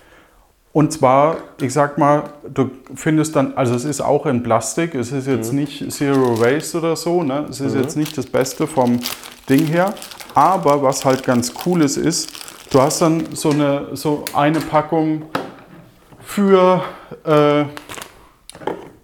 [0.72, 5.10] Und zwar, ich sag mal, du findest dann, also es ist auch in Plastik, es
[5.10, 5.58] ist jetzt Mhm.
[5.58, 7.46] nicht Zero Waste oder so, ne?
[7.50, 9.00] es ist jetzt nicht das Beste vom
[9.48, 9.94] Ding her.
[10.34, 12.30] Aber was halt ganz cool ist, ist,
[12.70, 15.22] du hast dann so eine, so eine Packung
[16.20, 16.82] für,
[17.24, 17.64] äh,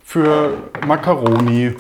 [0.05, 0.53] für
[0.87, 1.75] Macaroni,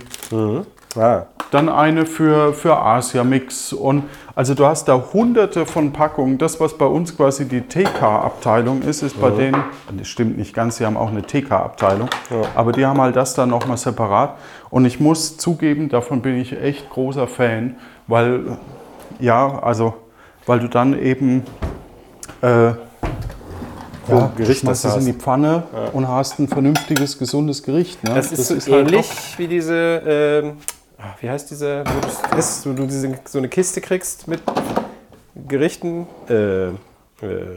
[0.96, 4.04] Ah, dann eine für, für Asia-Mix und
[4.34, 6.38] also du hast da hunderte von Packungen.
[6.38, 9.64] Das, was bei uns quasi die TK-Abteilung ist, ist bei denen,
[9.96, 12.08] das stimmt nicht ganz, sie haben auch eine TK-Abteilung,
[12.54, 14.36] aber die haben halt das dann nochmal separat.
[14.70, 18.58] Und ich muss zugeben, davon bin ich echt großer Fan, weil,
[19.20, 19.94] ja, also,
[20.44, 21.44] weil du dann eben
[22.42, 22.72] äh,
[24.08, 25.16] ja, Gericht schmeißt das es in hast.
[25.16, 28.04] die Pfanne und hast ein vernünftiges, gesundes Gericht.
[28.04, 28.14] Ne?
[28.14, 30.75] das ist, so halt ähnlich wie diese, ah,
[31.20, 34.40] wie heißt diese, wo du isst, wo du diese, so eine Kiste kriegst mit
[35.48, 36.06] Gerichten.
[36.28, 36.72] Äh, äh,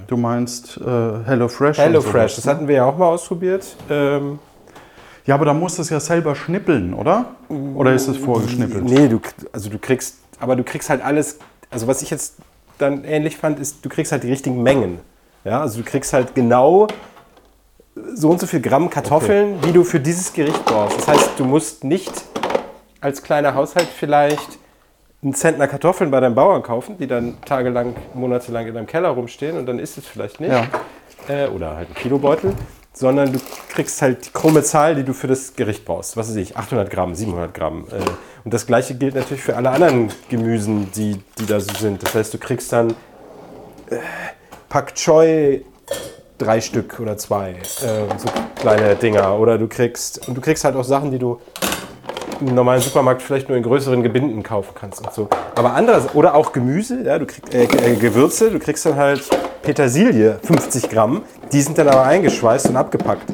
[0.08, 0.84] du meinst äh,
[1.26, 1.78] Hello Fresh.
[1.80, 2.52] und Hello sowas, Fresh, das ne?
[2.52, 3.76] hatten wir ja auch mal ausprobiert.
[3.90, 4.40] Ähm,
[5.26, 7.26] Ja, aber da musst du es ja selber schnippeln, oder?
[7.76, 8.84] Oder ist es vorgeschnippelt?
[8.86, 9.20] Nee, du,
[9.52, 11.38] also du kriegst, aber du kriegst halt alles,
[11.70, 12.36] also was ich jetzt
[12.78, 15.00] dann ähnlich fand, ist, du kriegst halt die richtigen Mengen.
[15.44, 16.88] Ja, also du kriegst halt genau
[18.16, 20.98] so und so viel Gramm Kartoffeln, die du für dieses Gericht brauchst.
[21.00, 22.12] Das heißt, du musst nicht
[23.02, 24.60] als kleiner Haushalt vielleicht
[25.22, 29.58] einen Zentner Kartoffeln bei deinem Bauern kaufen, die dann tagelang, monatelang in deinem Keller rumstehen
[29.58, 30.52] und dann isst es vielleicht nicht.
[30.52, 30.68] Ja.
[31.28, 32.54] Äh, oder halt einen Kilobeutel.
[32.92, 36.18] Sondern du kriegst halt die krumme Zahl, die du für das Gericht brauchst.
[36.18, 37.86] Was weiß ich, 800 Gramm, 700 Gramm.
[37.92, 38.02] Äh,
[38.44, 42.02] und das gleiche gilt natürlich für alle anderen Gemüsen, die, die da so sind.
[42.02, 42.92] Das heißt, du kriegst dann
[43.90, 43.98] äh,
[44.70, 45.62] Pak Choi
[46.38, 49.38] drei Stück oder zwei, äh, so kleine Dinger.
[49.38, 51.40] Oder du kriegst, und du kriegst halt auch Sachen, die du
[52.42, 55.28] im normalen Supermarkt vielleicht nur in größeren Gebinden kaufen kannst und so.
[55.56, 59.24] Aber anderes, oder auch Gemüse, ja, du kriegst, äh, äh, Gewürze, du kriegst dann halt
[59.62, 63.32] Petersilie, 50 Gramm, die sind dann aber eingeschweißt und abgepackt.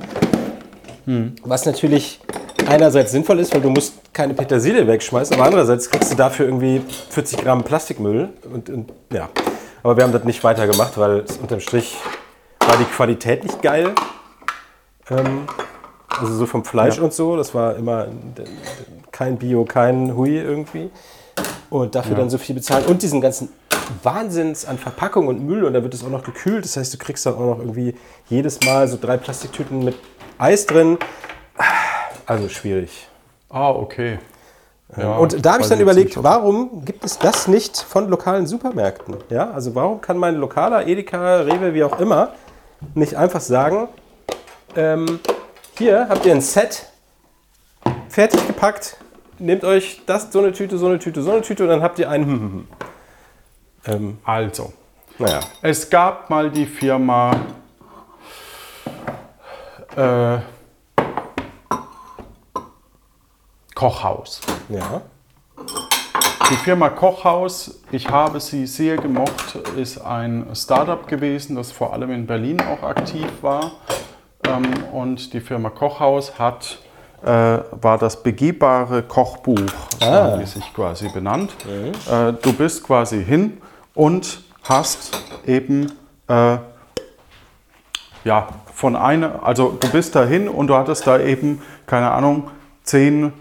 [1.44, 2.20] Was natürlich
[2.68, 6.82] einerseits sinnvoll ist, weil du musst keine Petersilie wegschmeißen, aber andererseits kriegst du dafür irgendwie
[7.10, 9.30] 40 Gramm Plastikmüll und, und ja.
[9.84, 11.96] Aber wir haben das nicht weitergemacht, weil es unterm Strich
[12.60, 13.94] war die Qualität nicht geil.
[15.12, 15.44] Ähm,
[16.08, 17.04] also so vom Fleisch Ja.
[17.04, 18.08] und so, das war immer
[19.12, 20.89] kein Bio, kein Hui irgendwie.
[21.70, 22.86] Und dafür dann so viel bezahlen.
[22.86, 23.50] Und diesen ganzen
[24.04, 25.63] Wahnsinns an Verpackung und Müll.
[25.63, 26.63] Und da wird es auch noch gekühlt.
[26.63, 27.96] Das heißt, du kriegst dann auch noch irgendwie
[28.30, 29.96] jedes Mal so drei Plastiktüten mit
[30.38, 30.98] Eis drin.
[32.26, 33.08] Also schwierig.
[33.50, 34.20] Ah, okay.
[34.98, 39.15] Ja, und da habe ich dann überlegt, warum gibt es das nicht von lokalen Supermärkten?
[39.30, 42.30] Ja, also warum kann mein lokaler Edeka, Rewe, wie auch immer,
[42.94, 43.88] nicht einfach sagen,
[44.76, 45.20] ähm,
[45.77, 46.88] hier habt ihr ein Set,
[48.09, 48.97] fertig gepackt,
[49.39, 51.99] nehmt euch das, so eine Tüte, so eine Tüte, so eine Tüte und dann habt
[51.99, 52.25] ihr einen.
[52.25, 52.67] hm, hm, hm.
[53.88, 54.73] Ähm, Also,
[55.19, 57.39] naja, es gab mal die Firma
[59.95, 60.38] äh,
[63.75, 64.41] Kochhaus.
[64.69, 65.01] ja.
[66.49, 72.11] Die Firma Kochhaus, ich habe sie sehr gemocht, ist ein Startup gewesen, das vor allem
[72.11, 73.71] in Berlin auch aktiv war.
[74.47, 76.79] Ähm, und die Firma Kochhaus hat,
[77.23, 79.58] äh, war das begehbare Kochbuch,
[79.99, 80.31] so Ah.
[80.31, 81.55] haben die sich quasi benannt.
[81.65, 83.58] Äh, du bist quasi hin
[83.93, 85.91] und hast eben
[86.27, 86.58] äh,
[88.23, 92.49] ja, von einer, also du bist dahin und du hattest da eben, keine Ahnung,
[92.84, 93.31] zehn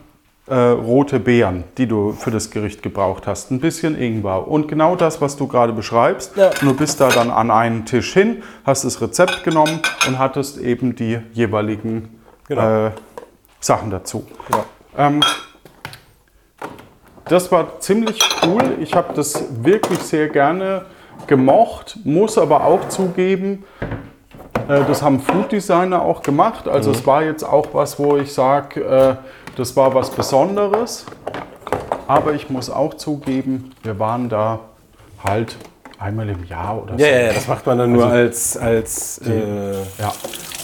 [0.47, 3.51] äh, rote Beeren, die du für das Gericht gebraucht hast.
[3.51, 4.47] Ein bisschen Ingwer.
[4.47, 6.37] Und genau das, was du gerade beschreibst.
[6.37, 6.49] Ja.
[6.49, 10.59] Und du bist da dann an einen Tisch hin, hast das Rezept genommen und hattest
[10.59, 12.87] eben die jeweiligen Genau.
[12.87, 12.91] äh,
[13.61, 14.27] Sachen dazu.
[14.53, 15.07] ja.
[15.07, 15.21] Ähm,
[17.27, 18.63] das war ziemlich cool.
[18.81, 20.85] Ich habe das wirklich sehr gerne
[21.27, 23.65] gemocht, muss aber auch zugeben,
[24.69, 26.69] äh, das haben Food Designer auch gemacht.
[26.69, 29.17] Also es war jetzt auch was, wo ich sage, äh,
[29.57, 31.07] das war was Besonderes.
[32.07, 34.61] Aber ich muss auch zugeben, wir waren da
[35.23, 35.57] halt
[35.99, 37.05] einmal im Jahr oder so.
[37.05, 40.13] Ja, ja, das macht man dann nur als, als äh, Ja,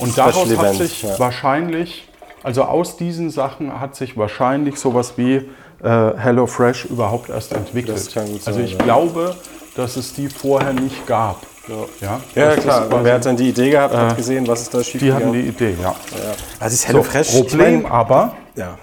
[0.00, 1.18] und daraus hat sich ja.
[1.18, 2.08] wahrscheinlich,
[2.42, 7.96] also aus diesen Sachen hat sich wahrscheinlich sowas wie äh, Hello Fresh überhaupt erst entwickelt.
[7.96, 8.10] Also
[8.52, 8.78] sein, ich ja.
[8.84, 9.34] glaube,
[9.76, 11.40] dass es die vorher nicht gab.
[12.00, 12.88] Ja, ja, klar.
[12.88, 15.32] quasi- Wer hat dann die Idee gehabt, hat gesehen, was ist da schief die hatten
[15.32, 15.94] die Idee, ja.
[16.58, 17.34] Also ist So, HelloFresh.
[17.34, 18.78] ich Problem mein, aber, ja.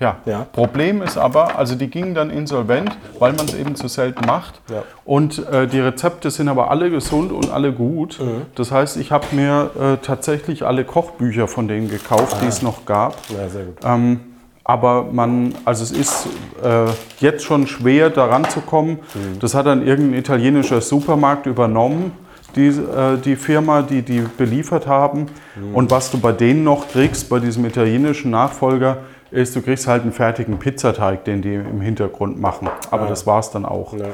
[0.00, 0.46] ja, Ja.
[0.52, 4.60] Problem ist aber, also die gingen dann insolvent, weil man es eben zu selten macht.
[4.70, 4.82] Ja.
[5.04, 8.18] Und äh, die Rezepte sind aber alle gesund und alle gut.
[8.20, 8.42] Mhm.
[8.54, 12.84] Das heißt, ich habe mir äh, tatsächlich alle Kochbücher von denen gekauft, die es noch
[12.84, 13.16] gab.
[13.30, 13.78] ja, sehr gut.
[13.84, 14.20] Ähm,
[14.64, 16.28] aber man, also es ist
[16.62, 16.86] äh,
[17.18, 19.00] jetzt schon schwer daran zu kommen.
[19.40, 22.12] Das hat dann irgendein italienischer Supermarkt übernommen.
[22.56, 25.26] Die, äh, die Firma, die die beliefert haben.
[25.72, 28.98] Und was du bei denen noch kriegst, bei diesem italienischen Nachfolger,
[29.30, 32.68] ist, du kriegst halt einen fertigen Pizzateig, den die im Hintergrund machen.
[32.90, 33.08] Aber Ah.
[33.08, 33.94] das war es dann auch.
[33.94, 34.06] Ja.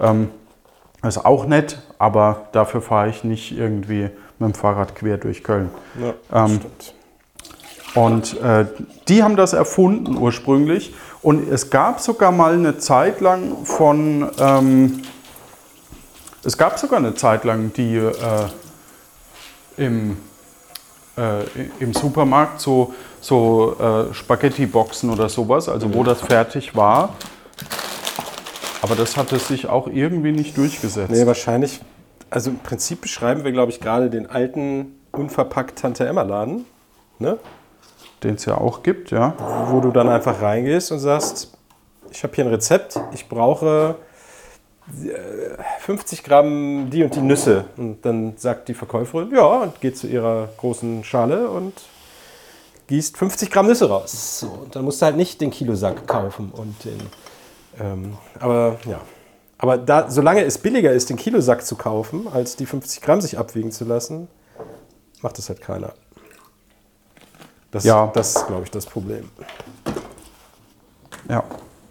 [0.00, 0.28] Ähm,
[1.02, 5.70] ist auch nett, aber dafür fahre ich nicht irgendwie mit dem Fahrrad quer durch Köln.
[6.00, 6.94] Ja, Ähm, stimmt.
[7.94, 8.66] Und äh,
[9.08, 10.94] die haben das erfunden ursprünglich.
[11.22, 15.02] Und es gab sogar mal eine Zeit lang von, ähm,
[16.44, 18.12] es gab sogar eine Zeit lang, die äh,
[19.76, 20.16] im,
[21.16, 21.44] äh,
[21.80, 27.14] im Supermarkt so, so äh, Spaghetti-Boxen oder sowas, also wo das fertig war.
[28.82, 31.10] Aber das hatte sich auch irgendwie nicht durchgesetzt.
[31.10, 31.80] Nee, wahrscheinlich.
[32.30, 36.64] Also im Prinzip beschreiben wir, glaube ich, gerade den alten, unverpackt Tante-Emma-Laden.
[37.18, 37.38] Ne?
[38.22, 39.34] Den es ja auch gibt, ja.
[39.68, 41.52] wo du dann einfach reingehst und sagst,
[42.10, 43.96] ich habe hier ein Rezept, ich brauche
[45.80, 47.64] 50 Gramm die und die Nüsse.
[47.76, 51.74] Und dann sagt die Verkäuferin, ja, und geht zu ihrer großen Schale und
[52.88, 54.40] gießt 50 Gramm Nüsse raus.
[54.40, 56.50] So, und dann musst du halt nicht den Kilosack kaufen.
[56.50, 57.00] Und den,
[57.78, 59.00] ähm, aber ja.
[59.58, 63.38] Aber da, solange es billiger ist, den Kilosack zu kaufen, als die 50 Gramm sich
[63.38, 64.26] abwiegen zu lassen,
[65.20, 65.92] macht das halt keiner.
[67.70, 68.10] Das, Ja.
[68.14, 69.30] das ist, glaube ich, das Problem.
[71.28, 71.44] Ja,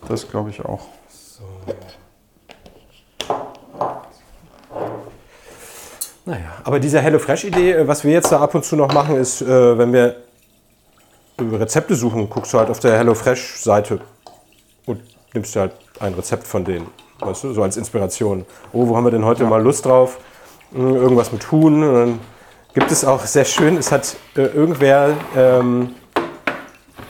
[0.08, 0.82] das glaube ich auch.
[6.30, 9.42] Naja, aber diese HelloFresh-Idee, äh, was wir jetzt da ab und zu noch machen, ist,
[9.42, 10.16] äh, wenn wir
[11.40, 14.00] Rezepte suchen, guckst du halt auf der HelloFresh-Seite
[14.86, 15.02] und
[15.34, 16.86] nimmst halt ein Rezept von denen,
[17.20, 18.46] weißt du, so als Inspiration.
[18.74, 20.20] Oh, wo haben wir denn heute mal Lust drauf?
[20.72, 21.82] Hm, Irgendwas mit Huhn.
[21.82, 22.20] Und dann
[22.76, 25.96] gibt es auch sehr schön, es hat äh, irgendwer ähm,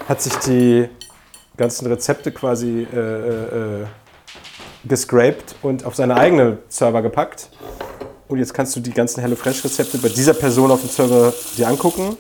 [0.08, 0.88] hat sich die
[1.58, 3.86] ganzen Rezepte quasi äh, äh, äh,
[4.86, 7.50] gescraped und auf seine eigene Server gepackt.
[8.30, 12.16] Und jetzt kannst du die ganzen HelloFresh-Rezepte bei dieser Person auf dem Server dir angucken.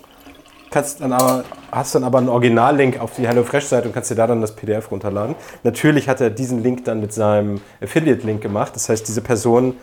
[0.71, 4.25] Kannst dann aber, hast dann aber einen Originallink auf die HelloFresh-Seite und kannst dir da
[4.25, 5.35] dann das PDF runterladen.
[5.63, 8.71] Natürlich hat er diesen Link dann mit seinem Affiliate-Link gemacht.
[8.75, 9.77] Das heißt, diese Person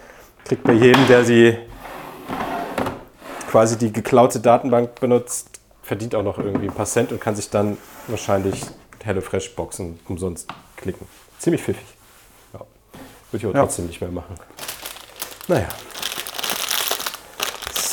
[0.45, 1.57] kriegt bei jedem, der sie
[3.49, 7.51] quasi die geklaute Datenbank benutzt, verdient auch noch irgendwie ein paar Cent und kann sich
[7.51, 7.77] dann
[8.09, 8.63] wahrscheinlich
[9.05, 11.07] HelloFresh-Boxen umsonst klicken.
[11.39, 11.87] Ziemlich pfiffig.
[12.53, 12.61] Ja.
[13.31, 13.63] Würde ich aber Ja.
[13.63, 14.35] trotzdem nicht mehr machen.
[15.47, 15.69] Naja.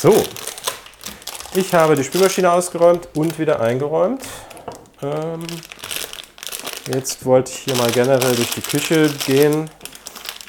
[0.04, 0.22] So.
[1.54, 4.20] Ich habe die Spülmaschine ausgeräumt und wieder eingeräumt.
[5.00, 5.46] Ähm,
[6.92, 9.70] jetzt wollte ich hier mal generell durch die Küche gehen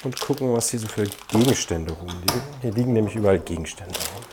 [0.04, 2.42] und gucken, was hier so für Gegenstände rumliegen.
[2.62, 4.24] Hier liegen nämlich überall Gegenstände rum.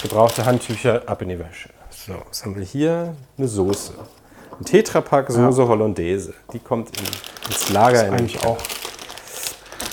[0.00, 1.70] Gebrauchte Handtücher ab in die Wäsche.
[1.90, 3.16] So, was haben wir hier?
[3.36, 3.92] Eine Soße.
[4.56, 6.32] Ein Tetrapack Soße Hollandaise.
[6.52, 7.06] Die kommt in,
[7.50, 8.06] ins Lager.
[8.06, 8.58] in den Eigentlich auch.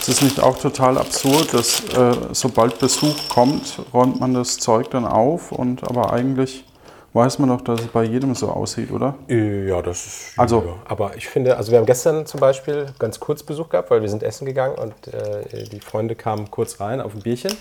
[0.04, 4.90] Es ist nicht auch total absurd, dass äh, sobald Besuch kommt, räumt man das Zeug
[4.92, 6.66] dann auf und aber eigentlich
[7.14, 9.16] weiß man doch, dass es bei jedem so aussieht, oder?
[9.30, 10.34] Ja, das ist.
[10.36, 10.74] Also- ja.
[10.86, 14.10] aber ich finde, also wir haben gestern zum Beispiel ganz kurz Besuch gehabt, weil wir
[14.10, 17.54] sind essen gegangen und äh, die Freunde kamen kurz rein auf ein Bierchen.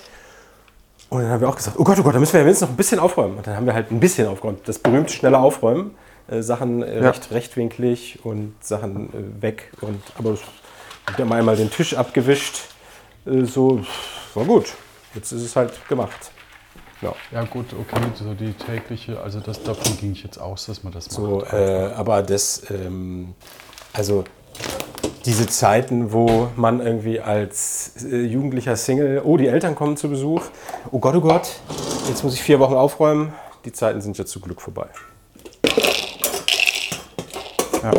[1.11, 2.67] Und dann haben wir auch gesagt, oh Gott, oh Gott, da müssen wir ja wenigstens
[2.69, 3.37] noch ein bisschen aufräumen.
[3.37, 4.67] Und dann haben wir halt ein bisschen aufgeräumt.
[4.67, 5.95] Das berühmte schnelle Aufräumen.
[6.29, 7.11] Äh, Sachen äh, Ja.
[7.11, 9.71] recht rechtwinklig und Sachen äh, weg.
[9.83, 10.41] Und, aber es
[11.19, 12.61] haben wir einmal den Tisch abgewischt.
[13.27, 13.81] Äh, so,
[14.35, 14.75] war gut.
[15.15, 16.31] Jetzt ist es halt gemacht.
[17.03, 17.15] Ja.
[17.33, 20.93] Ja gut, okay, so die tägliche, also das, davon ging ich jetzt aus, dass man
[20.93, 23.35] das So, äh, aber das, ähm,
[23.93, 24.23] also
[25.25, 30.43] diese Zeiten, wo man irgendwie als äh, jugendlicher Single, oh, die Eltern kommen zu Besuch,
[30.93, 31.49] oh Gott, oh Gott,
[32.09, 33.33] jetzt muss ich vier Wochen aufräumen,
[33.65, 34.87] die Zeiten sind ja zum Glück vorbei.
[37.83, 37.91] Ja.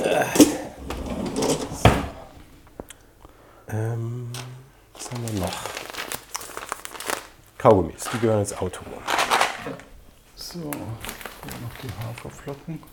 [3.74, 4.30] Ähm,
[4.94, 5.64] was haben wir noch?
[7.58, 8.82] Kaugummis, die gehören ins Auto.
[10.36, 12.84] So, hier noch die Haferflocken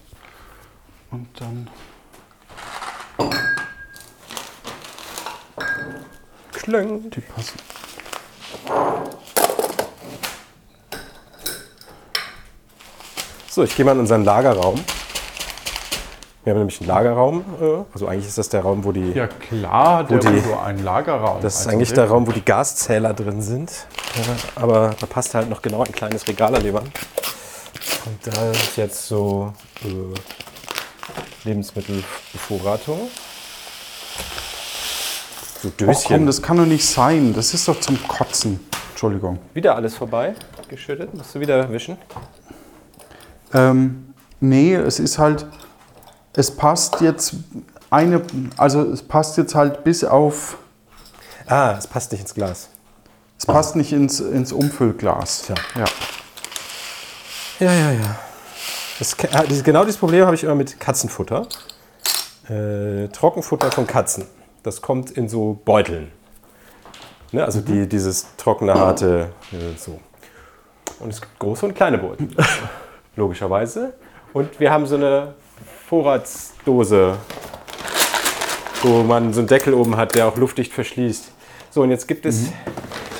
[1.10, 1.68] und dann
[6.52, 7.10] Klang.
[7.10, 7.58] die passen.
[13.50, 14.82] So, ich gehe mal in unseren Lagerraum.
[16.42, 19.26] Wir haben nämlich einen Lagerraum, äh, also eigentlich ist das der Raum, wo die Ja
[19.26, 21.42] klar, der die- Udo ein Lagerraum.
[21.42, 23.70] Das ist Also eigentlich der- Raum, wo die Gaszähler drin sind.
[24.56, 26.90] Aber da passt halt noch genau ein kleines Regal Wand.
[28.06, 29.52] Und da ist jetzt so
[29.84, 29.88] äh,
[31.44, 33.00] Lebensmittelbevorratung.
[35.62, 36.16] So Och Döschen.
[36.16, 37.34] komm, das kann doch nicht sein.
[37.34, 38.60] Das ist doch zum Kotzen.
[38.92, 39.38] Entschuldigung.
[39.54, 40.34] wieder alles vorbei
[40.68, 41.14] geschüttet.
[41.14, 41.96] Musst du wieder wischen?
[43.54, 45.46] Ähm, nee, es ist halt,
[46.34, 47.34] es passt jetzt
[47.90, 48.22] eine,
[48.56, 50.56] also es passt jetzt halt bis auf,
[51.46, 52.68] Ah, es passt nicht ins Glas.
[53.38, 55.42] es passt nicht ins, ins Umfüllglas.
[55.42, 55.54] Tja.
[55.76, 55.84] Ja.
[57.58, 58.16] Ja, ja, ja.
[58.98, 59.16] Das,
[59.48, 61.46] dieses- genau dieses Problem habe ich immer mit Katzenfutter.
[62.48, 64.26] Äh, Trockenfutter von Katzen.
[64.62, 66.12] Das kommt in so Beuteln.
[67.32, 70.00] Ne, also die, dieses trockene, harte, äh, so.
[70.98, 72.28] Und es gibt große und kleine Beutel.
[73.16, 73.94] Logischerweise.
[74.32, 75.34] Und wir haben so eine
[75.90, 77.16] Vorratsdose,
[78.82, 81.32] wo man so einen Deckel oben hat, der auch luftdicht verschließt.
[81.70, 82.52] So, und jetzt gibt es.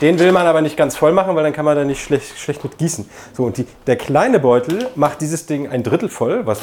[0.01, 2.39] Den will man aber nicht ganz voll machen, weil dann kann man da nicht schlecht,
[2.39, 3.11] schlecht mit gießen.
[3.33, 6.61] So, und die, der kleine Beutel macht dieses Ding ein Drittel voll, was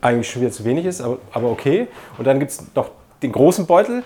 [0.00, 1.86] eigentlich schon wieder zu wenig ist, aber, aber okay.
[2.16, 2.90] Und dann gibt es noch
[3.22, 4.04] den großen Beutel,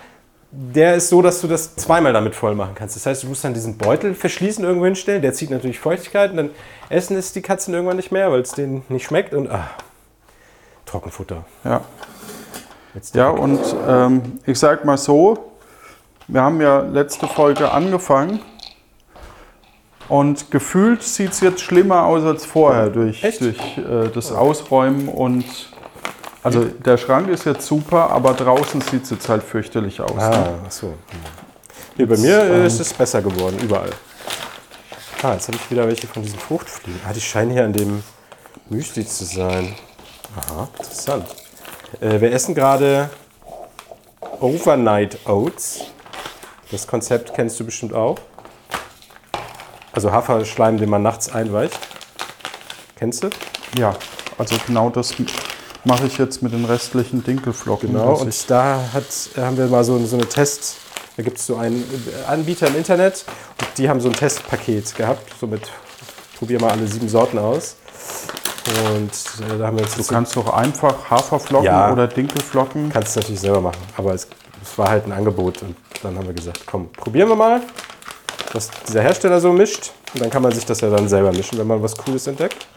[0.51, 2.97] der ist so, dass du das zweimal damit voll machen kannst.
[2.97, 6.37] Das heißt, du musst dann diesen Beutel verschließen, irgendwo hinstellen, der zieht natürlich Feuchtigkeit und
[6.37, 6.49] dann
[6.89, 9.69] essen es die Katzen irgendwann nicht mehr, weil es denen nicht schmeckt und ah,
[10.87, 11.45] Trockenfutter.
[11.63, 11.81] Ja.
[13.13, 15.51] Ja, und ähm, ich sag mal so,
[16.27, 18.39] wir haben ja letzte Folge angefangen
[20.09, 23.41] und gefühlt sieht es jetzt schlimmer aus als vorher durch, Echt?
[23.41, 25.45] durch äh, das Ausräumen und
[26.41, 30.15] also der Schrank ist jetzt super, aber draußen sieht es jetzt halt fürchterlich aus.
[30.15, 30.23] ne?
[30.23, 30.93] Ah, ach so.
[31.97, 33.89] Nee, bei mir äh, ist es besser geworden, überall.
[35.21, 37.01] Ah, jetzt habe ich wieder welche von diesen Fruchtfliegen.
[37.07, 38.01] Ah, die scheinen hier an dem
[38.69, 39.75] Müsli zu sein.
[40.35, 41.25] Aha, interessant.
[42.01, 43.09] Äh, wir essen gerade
[44.39, 45.85] Overnight Oats.
[46.71, 48.17] Das Konzept kennst du bestimmt auch.
[49.93, 51.79] Also Haferschleim, den man nachts einweicht.
[52.95, 53.29] Kennst du?
[53.77, 53.95] Ja,
[54.37, 55.15] also genau das
[55.83, 57.93] mache ich jetzt mit den restlichen Dinkelflocken.
[57.93, 59.05] Genau, und da hat,
[59.37, 60.75] haben wir mal so, so eine Test,
[61.15, 61.83] da gibt es so einen
[62.27, 63.25] Anbieter im Internet
[63.59, 65.71] und die haben so ein Testpaket gehabt, so mit,
[66.37, 67.77] probier mal alle sieben Sorten aus.
[68.67, 69.11] Und
[69.49, 71.91] äh, da haben wir jetzt du kannst doch einfach Haferflocken Ja.
[71.91, 72.89] oder Dinkelflocken.
[72.89, 74.27] kannst du natürlich selber machen, aber es,
[74.61, 77.61] es war halt ein Angebot und dann haben wir gesagt, komm, probieren wir mal,
[78.53, 81.57] was dieser Hersteller so mischt und dann kann man sich das ja dann selber mischen,
[81.57, 82.67] wenn man was Cooles entdeckt.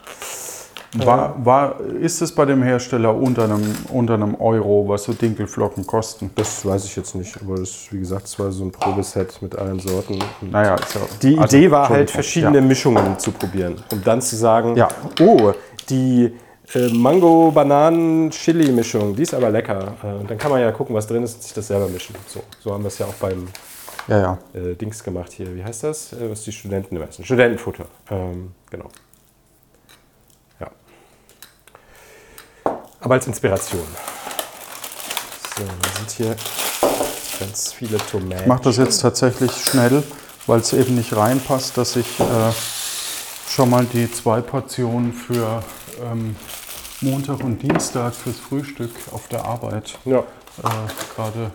[0.96, 5.87] War, war, ist es bei dem Hersteller unter einem, unter einem Euro, was so Dinkelflocken
[5.87, 6.33] kosten?
[6.35, 9.55] Das weiß ich jetzt nicht, aber das, wie gesagt, es war so ein Probeset mit
[9.57, 10.14] allen Sorten.
[10.40, 12.64] Und Naja, ja, Die also, Idee war halt, verschiedene Ja.
[12.64, 13.76] Mischungen zu probieren.
[13.92, 14.88] Um dann zu sagen, Ja.
[15.20, 15.53] oh,
[15.88, 16.32] die
[16.74, 19.94] äh, Mango-Bananen-Chili-Mischung, die ist aber lecker.
[20.02, 22.14] Äh, und dann kann man ja gucken, was drin ist und sich das selber mischen.
[22.26, 23.48] So, so haben wir es ja auch beim
[24.08, 24.38] Ja, ja.
[24.54, 25.54] äh, Dings gemacht hier.
[25.54, 26.12] Wie heißt das?
[26.12, 27.24] Äh, was die Studenten immer essen.
[27.24, 27.86] Studentenfutter.
[28.10, 28.88] Ähm, genau.
[30.60, 30.70] Ja.
[33.00, 33.86] Aber als Inspiration.
[35.56, 36.36] So, dann sind hier
[37.40, 38.42] ganz viele Tomaten.
[38.42, 40.02] Ich mache das jetzt tatsächlich schnell,
[40.46, 42.52] weil es eben nicht reinpasst, dass ich äh,
[43.50, 45.62] schon mal die zwei Portionen für
[46.10, 46.36] ähm,
[47.00, 50.18] Montag und Dienstag fürs Frühstück auf der Arbeit Ja.
[50.18, 50.22] äh,
[51.14, 51.50] gerade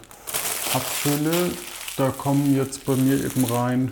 [0.73, 1.51] abfülle.
[1.97, 3.91] Da kommen jetzt bei mir eben rein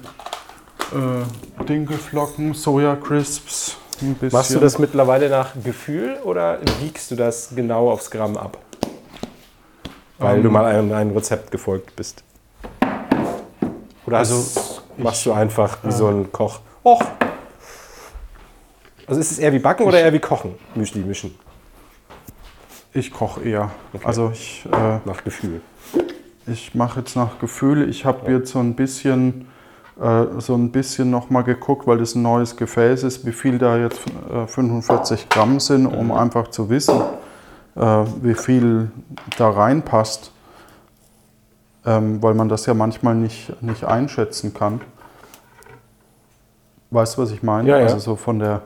[0.91, 3.77] äh, Dinkelflocken, Soja Crisps.
[4.31, 8.57] Machst du das mittlerweile nach Gefühl oder wiegst du das genau aufs Gramm ab?
[10.17, 12.23] Weil Ähm, du mal einem, einem Rezept gefolgt bist.
[14.05, 14.43] Oder Also,
[14.97, 16.59] machst du einfach wie so ein Koch.
[16.83, 17.01] Och!
[19.07, 20.55] Also ist es eher wie Backen oder eher wie Kochen?
[20.75, 21.35] Müsli mischen.
[22.93, 23.71] Ich koche eher.
[24.03, 25.61] Also ich, äh, Nach Gefühl.
[26.45, 27.89] ich mache jetzt nach Gefühl.
[27.89, 29.47] Ich habe jetzt so ein bisschen,
[29.99, 33.57] äh, so ein bisschen noch mal geguckt, weil das ein neues Gefäß ist, wie viel
[33.57, 33.99] da jetzt
[34.31, 37.01] äh, 45 Gramm sind, um einfach zu wissen,
[37.75, 37.81] äh,
[38.21, 38.91] wie viel
[39.37, 40.31] da reinpasst.
[41.85, 44.79] Ähm, weil man das ja manchmal nicht, nicht einschätzen kann.
[46.91, 47.67] Weißt du, was ich meine?
[47.67, 47.85] Ja, ja.
[47.85, 48.61] Also so von der,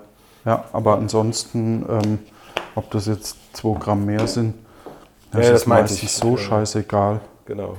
[0.45, 2.19] ja, aber ansonsten, ähm,
[2.75, 4.53] ob das jetzt 2 Gramm mehr sind,
[5.31, 6.11] das Ja, das ist meistens ich.
[6.11, 6.37] so Ja.
[6.37, 7.19] scheißegal.
[7.45, 7.77] Genau.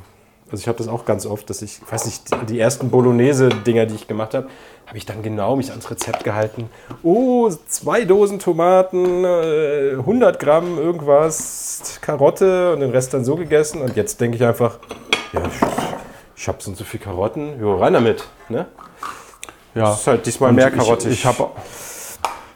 [0.51, 3.95] Also ich habe das auch ganz oft, dass ich, weiß nicht, die ersten Bolognese-Dinger, die
[3.97, 4.49] ich gemacht habe,
[4.87, 6.71] habe ich dann genau mich ans Rezept gehalten.
[7.03, 13.83] Oh, zwei Dosen Tomaten, äh, 100 Gramm irgendwas, Karotte und den Rest dann so gegessen.
[13.83, 14.79] Und jetzt denke ich einfach,
[15.35, 15.69] ja, ich,
[16.37, 18.25] ich habe so und so viel Karotten, jo, rein damit.
[18.49, 18.67] Ne?
[19.75, 19.83] Ja.
[19.83, 21.13] Das ist halt diesmal Und mehr ich- karottig.
[21.13, 21.49] Ich habe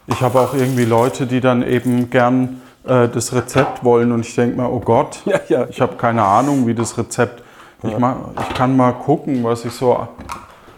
[0.07, 4.35] ich hab auch irgendwie Leute, die dann eben gern äh, das Rezept wollen und ich
[4.35, 5.67] denke mir, oh Gott, Ja, ja.
[5.69, 7.43] ich habe keine Ahnung, wie das Rezept.
[7.85, 10.07] Ich, ma- ich kann mal gucken, was ich so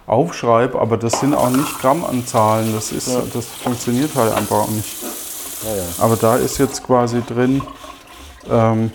[0.07, 2.75] aufschreibe, aber das sind auch nicht Grammanzahlen.
[2.75, 5.03] Das, ist, das funktioniert halt einfach auch nicht.
[5.65, 5.83] Ja, ja.
[5.99, 7.63] Aber da ist jetzt quasi drin
[8.51, 8.91] ähm,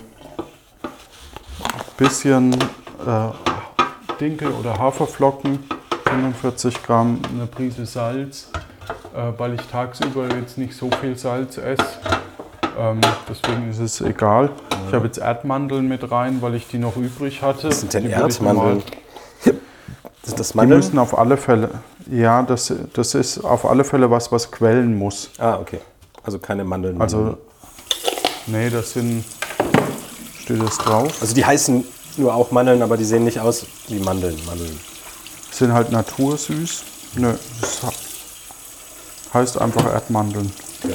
[1.96, 5.58] bisschen äh, Dinkel oder Haferflocken,
[6.06, 8.50] 45 Gramm, eine Prise Salz,
[9.36, 11.84] weil ich tagsüber jetzt nicht so viel Salz esse.
[12.78, 14.50] Ähm, deswegen ist es egal.
[14.88, 17.68] Ich habe jetzt Erdmandeln mit rein, weil ich die noch übrig hatte.
[17.68, 18.82] Was sind denn Die Erdmandeln?
[20.22, 20.80] Sind das Die Mandeln?
[20.80, 21.70] müssen auf alle Fälle,
[22.10, 25.30] Ja, das, das ist auf alle Fälle was, was quellen muss.
[25.38, 25.80] Ah, okay.
[26.22, 27.00] Also keine Mandeln.
[27.00, 27.38] Also,
[28.46, 29.24] nee, das sind,
[30.42, 31.84] steht das drauf, also die heißen
[32.18, 34.36] nur auch Mandeln, aber die sehen nicht aus wie Mandeln.
[34.46, 34.78] Mandeln.
[35.50, 36.82] sind halt natursüß.
[37.16, 37.80] Nö, das
[39.32, 40.52] heißt einfach Erdmandeln.
[40.84, 40.94] Ja.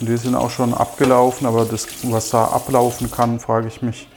[0.00, 4.08] Und die sind auch schon abgelaufen, aber das, was da ablaufen kann, frage ich mich.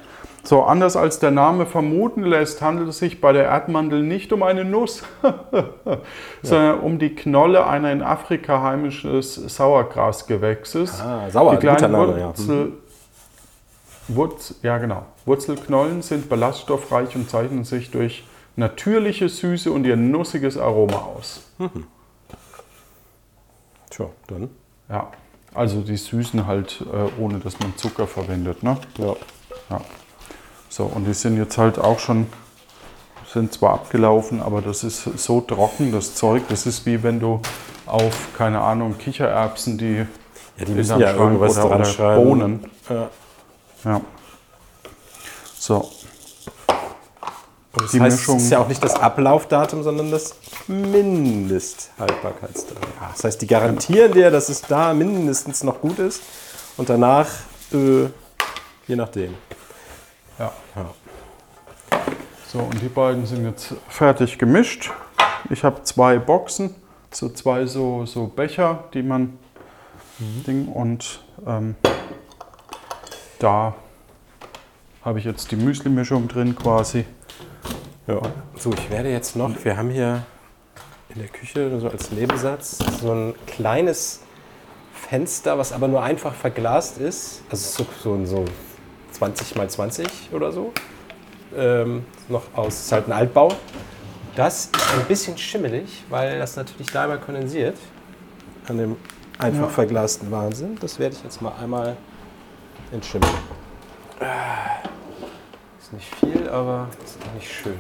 [0.43, 4.41] So, anders als der Name vermuten lässt, handelt es sich bei der Erdmandel nicht um
[4.41, 5.04] eine Nuss,
[6.41, 10.99] sondern um die Knolle einer in Afrika heimisches Sauergrasgewächses.
[10.99, 12.28] Ah, Sauer, die kleinen Name, ja.
[12.30, 12.74] Wurzel,
[14.08, 15.06] Wurz, ja, genau.
[15.26, 18.24] Wurzelknollen sind ballaststoffreich und zeichnen sich durch
[18.56, 21.43] natürliche Süße und ihr nussiges Aroma aus.
[23.92, 24.50] Tja, dann.
[24.89, 25.12] Ja,
[25.54, 28.64] also die süßen halt, äh, ohne dass man Zucker verwendet.
[28.64, 28.78] Ne?
[28.98, 29.16] Ja.
[29.70, 29.82] Ja.
[30.70, 32.28] So, und die sind jetzt halt auch schon,
[33.28, 36.44] sind zwar abgelaufen, aber das ist so trocken, das Zeug.
[36.48, 37.42] Das ist wie wenn du
[37.86, 40.06] auf, keine Ahnung, Kichererbsen, die
[40.58, 42.24] Ja, die müssen ja irgendwas oder, dran oder schreiben.
[42.24, 42.66] Bohnen.
[42.89, 43.10] Ja.
[43.84, 44.02] Ja.
[45.58, 45.92] So,
[47.82, 50.36] das Die heißt, Mischung- es ist ja auch nicht das Ablaufdatum, sondern das
[50.68, 52.90] Mindesthaltbarkeitsdatum.
[53.12, 56.22] Das heißt, die garantieren dir, dass es da mindestens noch gut ist
[56.78, 57.28] und danach,
[57.74, 58.06] äh,
[58.88, 59.34] je nachdem.
[60.40, 60.52] ja.
[60.76, 60.86] Ja.
[62.52, 64.92] So, und die beiden sind jetzt fertig gemischt.
[65.50, 66.76] Ich habe zwei Boxen,
[67.12, 69.38] so zwei so, so Becher, die man
[70.20, 71.76] Ding und ähm,
[73.40, 73.74] da
[75.04, 77.06] habe ich jetzt die Müsli-Mischung drin quasi.
[78.08, 78.20] Ja.
[78.56, 80.24] So, ich werde jetzt noch, wir haben hier
[81.10, 84.22] in der Küche so als Nebensatz so ein kleines
[84.93, 87.43] Fenster, was aber nur einfach verglast ist.
[87.49, 88.45] Also so, so, so
[89.12, 90.72] 20 mal 20 oder so.
[91.56, 93.49] Ähm, noch aus, ist halt ein Altbau.
[94.36, 97.78] Das ist ein bisschen schimmelig, weil das natürlich da einmal kondensiert.
[98.68, 98.95] An dem
[99.38, 99.68] einfach Ja.
[99.68, 100.78] verglasten Wahnsinn.
[100.80, 101.97] Das werde ich jetzt mal einmal
[102.93, 103.34] entschimmeln.
[105.92, 107.78] Ist nicht viel, aber ist auch nicht schön.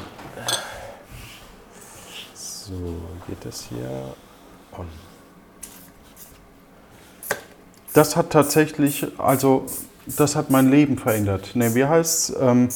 [2.33, 2.73] So,
[3.27, 4.13] geht das hier
[4.77, 4.87] on.
[7.93, 9.65] Das hat tatsächlich, also
[10.05, 11.55] das hat mein Leben verändert.
[11.55, 12.67] Ne, wie heißt ähm,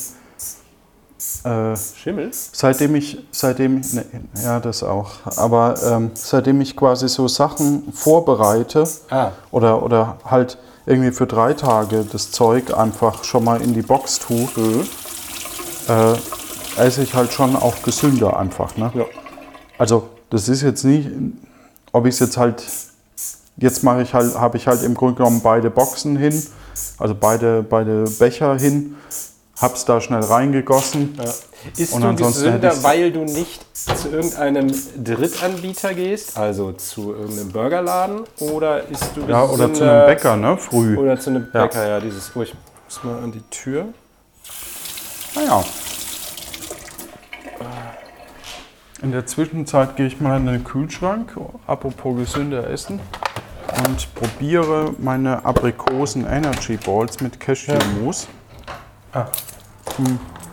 [1.44, 2.32] äh, Schimmel?
[2.32, 4.06] Seitdem ich, seitdem, ne,
[4.42, 10.58] ja, das auch, aber ähm, seitdem ich quasi so Sachen vorbereite Ah, oder, oder halt
[10.86, 14.48] irgendwie für drei Tage das Zeug einfach schon mal in die Box tue,
[15.88, 18.76] äh, esse ich halt schon auch gesünder einfach.
[18.78, 18.92] Ne?
[18.96, 19.06] ja.
[19.78, 21.10] Also das ist jetzt nicht,
[21.92, 22.64] ob ich es jetzt halt,
[23.58, 26.46] jetzt mache ich halt, habe ich halt im Grunde genommen beide Boxen hin,
[26.98, 28.96] also beide, beide Becher hin,
[29.62, 31.18] hab's da schnell reingegossen.
[31.22, 31.32] ja.
[31.78, 34.68] Ist Und du gesünder, weil du nicht zu irgendeinem
[35.04, 40.38] Drittanbieter gehst, also zu irgendeinem Burgerladen, oder ist du Ja, oder zu gesünder- einem Bäcker,
[40.38, 40.58] ne?
[40.58, 40.96] Früh.
[40.98, 41.64] Oder zu einem Ja.
[41.64, 42.32] Bäcker, ja, dieses.
[42.36, 42.54] Oh, ich
[42.86, 43.86] muss mal an die Tür.
[45.36, 45.64] Naja.
[49.02, 53.00] In der Zwischenzeit gehe ich mal in den Kühlschrank, apropos gesünder essen,
[53.86, 58.28] und probiere meine Aprikosen Energy Balls mit Cashewmus.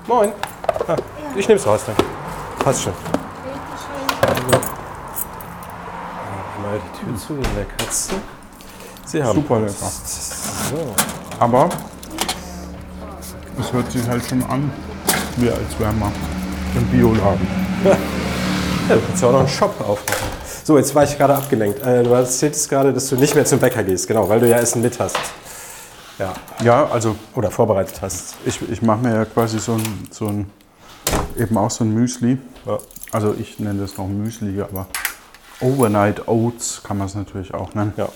[0.06, 0.32] Moin.
[0.88, 0.96] Ah,
[1.36, 2.04] ich nehme es raus, danke.
[2.58, 2.92] Passt schon.
[6.60, 8.14] Mal die Tür zu wegen der Katze.
[9.04, 9.72] Sie haben Super lecker.
[9.72, 10.94] So.
[11.38, 11.68] Aber
[13.58, 14.70] es hört sich halt schon an,
[15.36, 16.12] wie als wären wir
[16.76, 17.46] im Bioladen.
[18.88, 20.26] Ja, du kannst ja auch noch einen Shop aufmachen.
[20.64, 21.80] So, jetzt war ich gerade abgelenkt.
[21.84, 24.56] Äh, du erzähltest gerade, dass du nicht mehr zum Bäcker gehst, genau, weil du ja
[24.58, 25.16] Essen mit hast.
[26.18, 28.34] Ja, Ja, also oder vorbereitet hast.
[28.44, 30.50] ich, ich mache mir ja quasi so ein, so ein,
[31.36, 32.38] eben auch so ein Müsli.
[32.66, 32.78] Ja.
[33.10, 34.86] Also ich nenne das noch Müsli, aber
[35.60, 37.92] Overnight Oats kann man es natürlich auch nennen.
[37.96, 38.08] ja.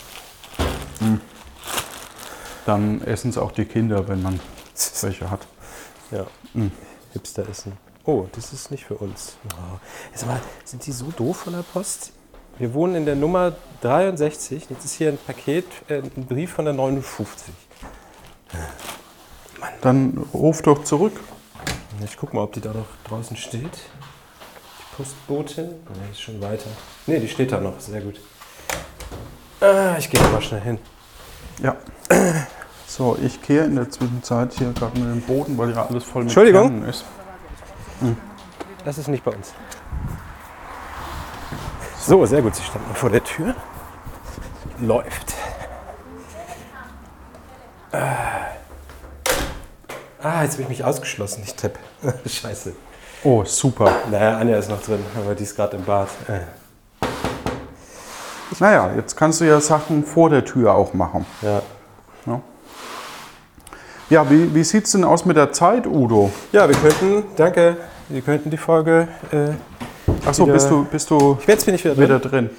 [2.64, 4.40] Dann essen es auch die Kinder, wenn man
[5.02, 5.46] welche hat.
[6.10, 6.26] ja.
[7.12, 7.72] Hipster essen.
[8.04, 9.36] Oh, das ist nicht für uns.
[9.52, 9.78] Oh.
[10.14, 12.12] Sag mal, sind die so doof von der Post?
[12.58, 14.70] Wir wohnen in der Nummer 63.
[14.70, 17.52] Jetzt ist hier ein Paket, äh, ein Brief von der 59.
[19.80, 21.18] Dann ruf doch zurück.
[22.04, 23.62] Ich guck mal, ob die da noch draußen steht.
[23.62, 25.66] Die Postbotin.
[25.66, 26.70] Nee, ist schon weiter.
[27.06, 27.80] Nee, die steht da noch.
[27.80, 28.20] Sehr gut.
[29.60, 30.78] Ah, ich gehe mal schnell hin.
[31.62, 31.76] Ja.
[32.86, 36.22] So, ich kehre in der Zwischenzeit hier gerade mit dem Boden, weil ja alles voll
[36.22, 36.68] mit Entschuldigung.
[36.68, 37.04] Kernen ist.
[38.84, 39.52] Das ist nicht bei uns.
[41.98, 42.54] So, sehr gut.
[42.54, 43.54] Sie standen vor der Tür.
[44.80, 45.34] Läuft.
[50.22, 51.42] Ah, jetzt habe ich mich ausgeschlossen.
[51.44, 51.78] Ich tipp.
[52.26, 52.72] Scheiße.
[53.24, 53.90] Oh, super.
[54.10, 56.08] Naja, Anja ist noch drin, aber die ist gerade im Bad.
[56.28, 56.40] Äh,
[58.60, 61.26] Naja, jetzt kannst du ja Sachen vor der Tür auch machen.
[61.42, 61.62] ja.
[64.08, 66.30] Ja, wie, wie sieht es denn aus mit der Zeit, Udo?
[66.52, 67.76] ja, wir könnten, danke,
[68.08, 69.08] wir könnten die Folge.
[69.32, 72.04] Äh, Achso, bist du, bist du jetzt bin ich wieder drin.
[72.04, 72.50] wieder drin?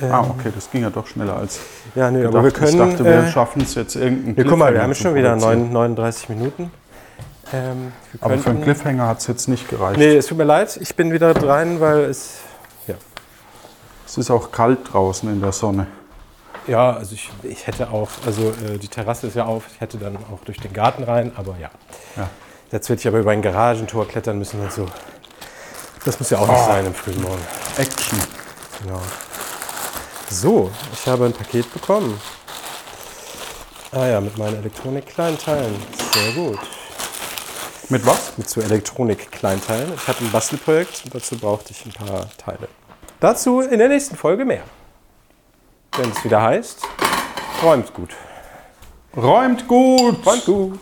[0.00, 1.60] Ähm, Ah, okay, das ging ja doch schneller als
[1.94, 2.34] Ja, nö, gedacht.
[2.34, 2.72] aber wir können.
[2.72, 5.30] ich dachte, wir äh, schaffen es jetzt irgendeinen ja, guck mal, wir haben schon wieder
[5.36, 5.72] produzieren.
[5.72, 6.70] 9, 39 Minuten.
[7.52, 9.98] Ähm, Aber für einen Cliffhanger hat es jetzt nicht gereicht.
[9.98, 12.38] Nee, es tut mir leid, ich bin wieder rein, weil es.
[14.06, 15.86] Es ist auch kalt draußen in der Sonne.
[16.66, 19.98] Ja, also ich, ich hätte auch, also äh, die Terrasse ist ja auf, ich hätte
[19.98, 21.70] dann auch durch den Garten rein, aber ja.
[22.16, 22.28] Ja.
[22.72, 24.86] Jetzt würde ich aber über ein Garagentor klettern müssen und so.
[26.04, 26.66] Das muss ja auch nicht Oh.
[26.66, 27.42] sein im frühen Morgen.
[27.76, 28.18] Action.
[28.82, 29.00] Genau.
[30.30, 32.18] So, ich habe ein Paket bekommen.
[33.92, 35.74] Ah ja, mit meinen Elektronik-Kleinteilen.
[36.12, 36.58] Sehr gut.
[37.90, 38.32] Mit was?
[38.36, 39.92] Mit so Elektronik-Kleinteilen.
[39.94, 42.68] Ich hatte ein Bastelprojekt und dazu brauchte ich ein paar Teile.
[43.20, 44.64] Dazu in der nächsten Folge mehr.
[45.96, 46.88] Wenn es wieder heißt,
[47.62, 48.10] räumt gut.
[49.16, 50.26] Räumt gut!
[50.26, 50.80] Räumt gut.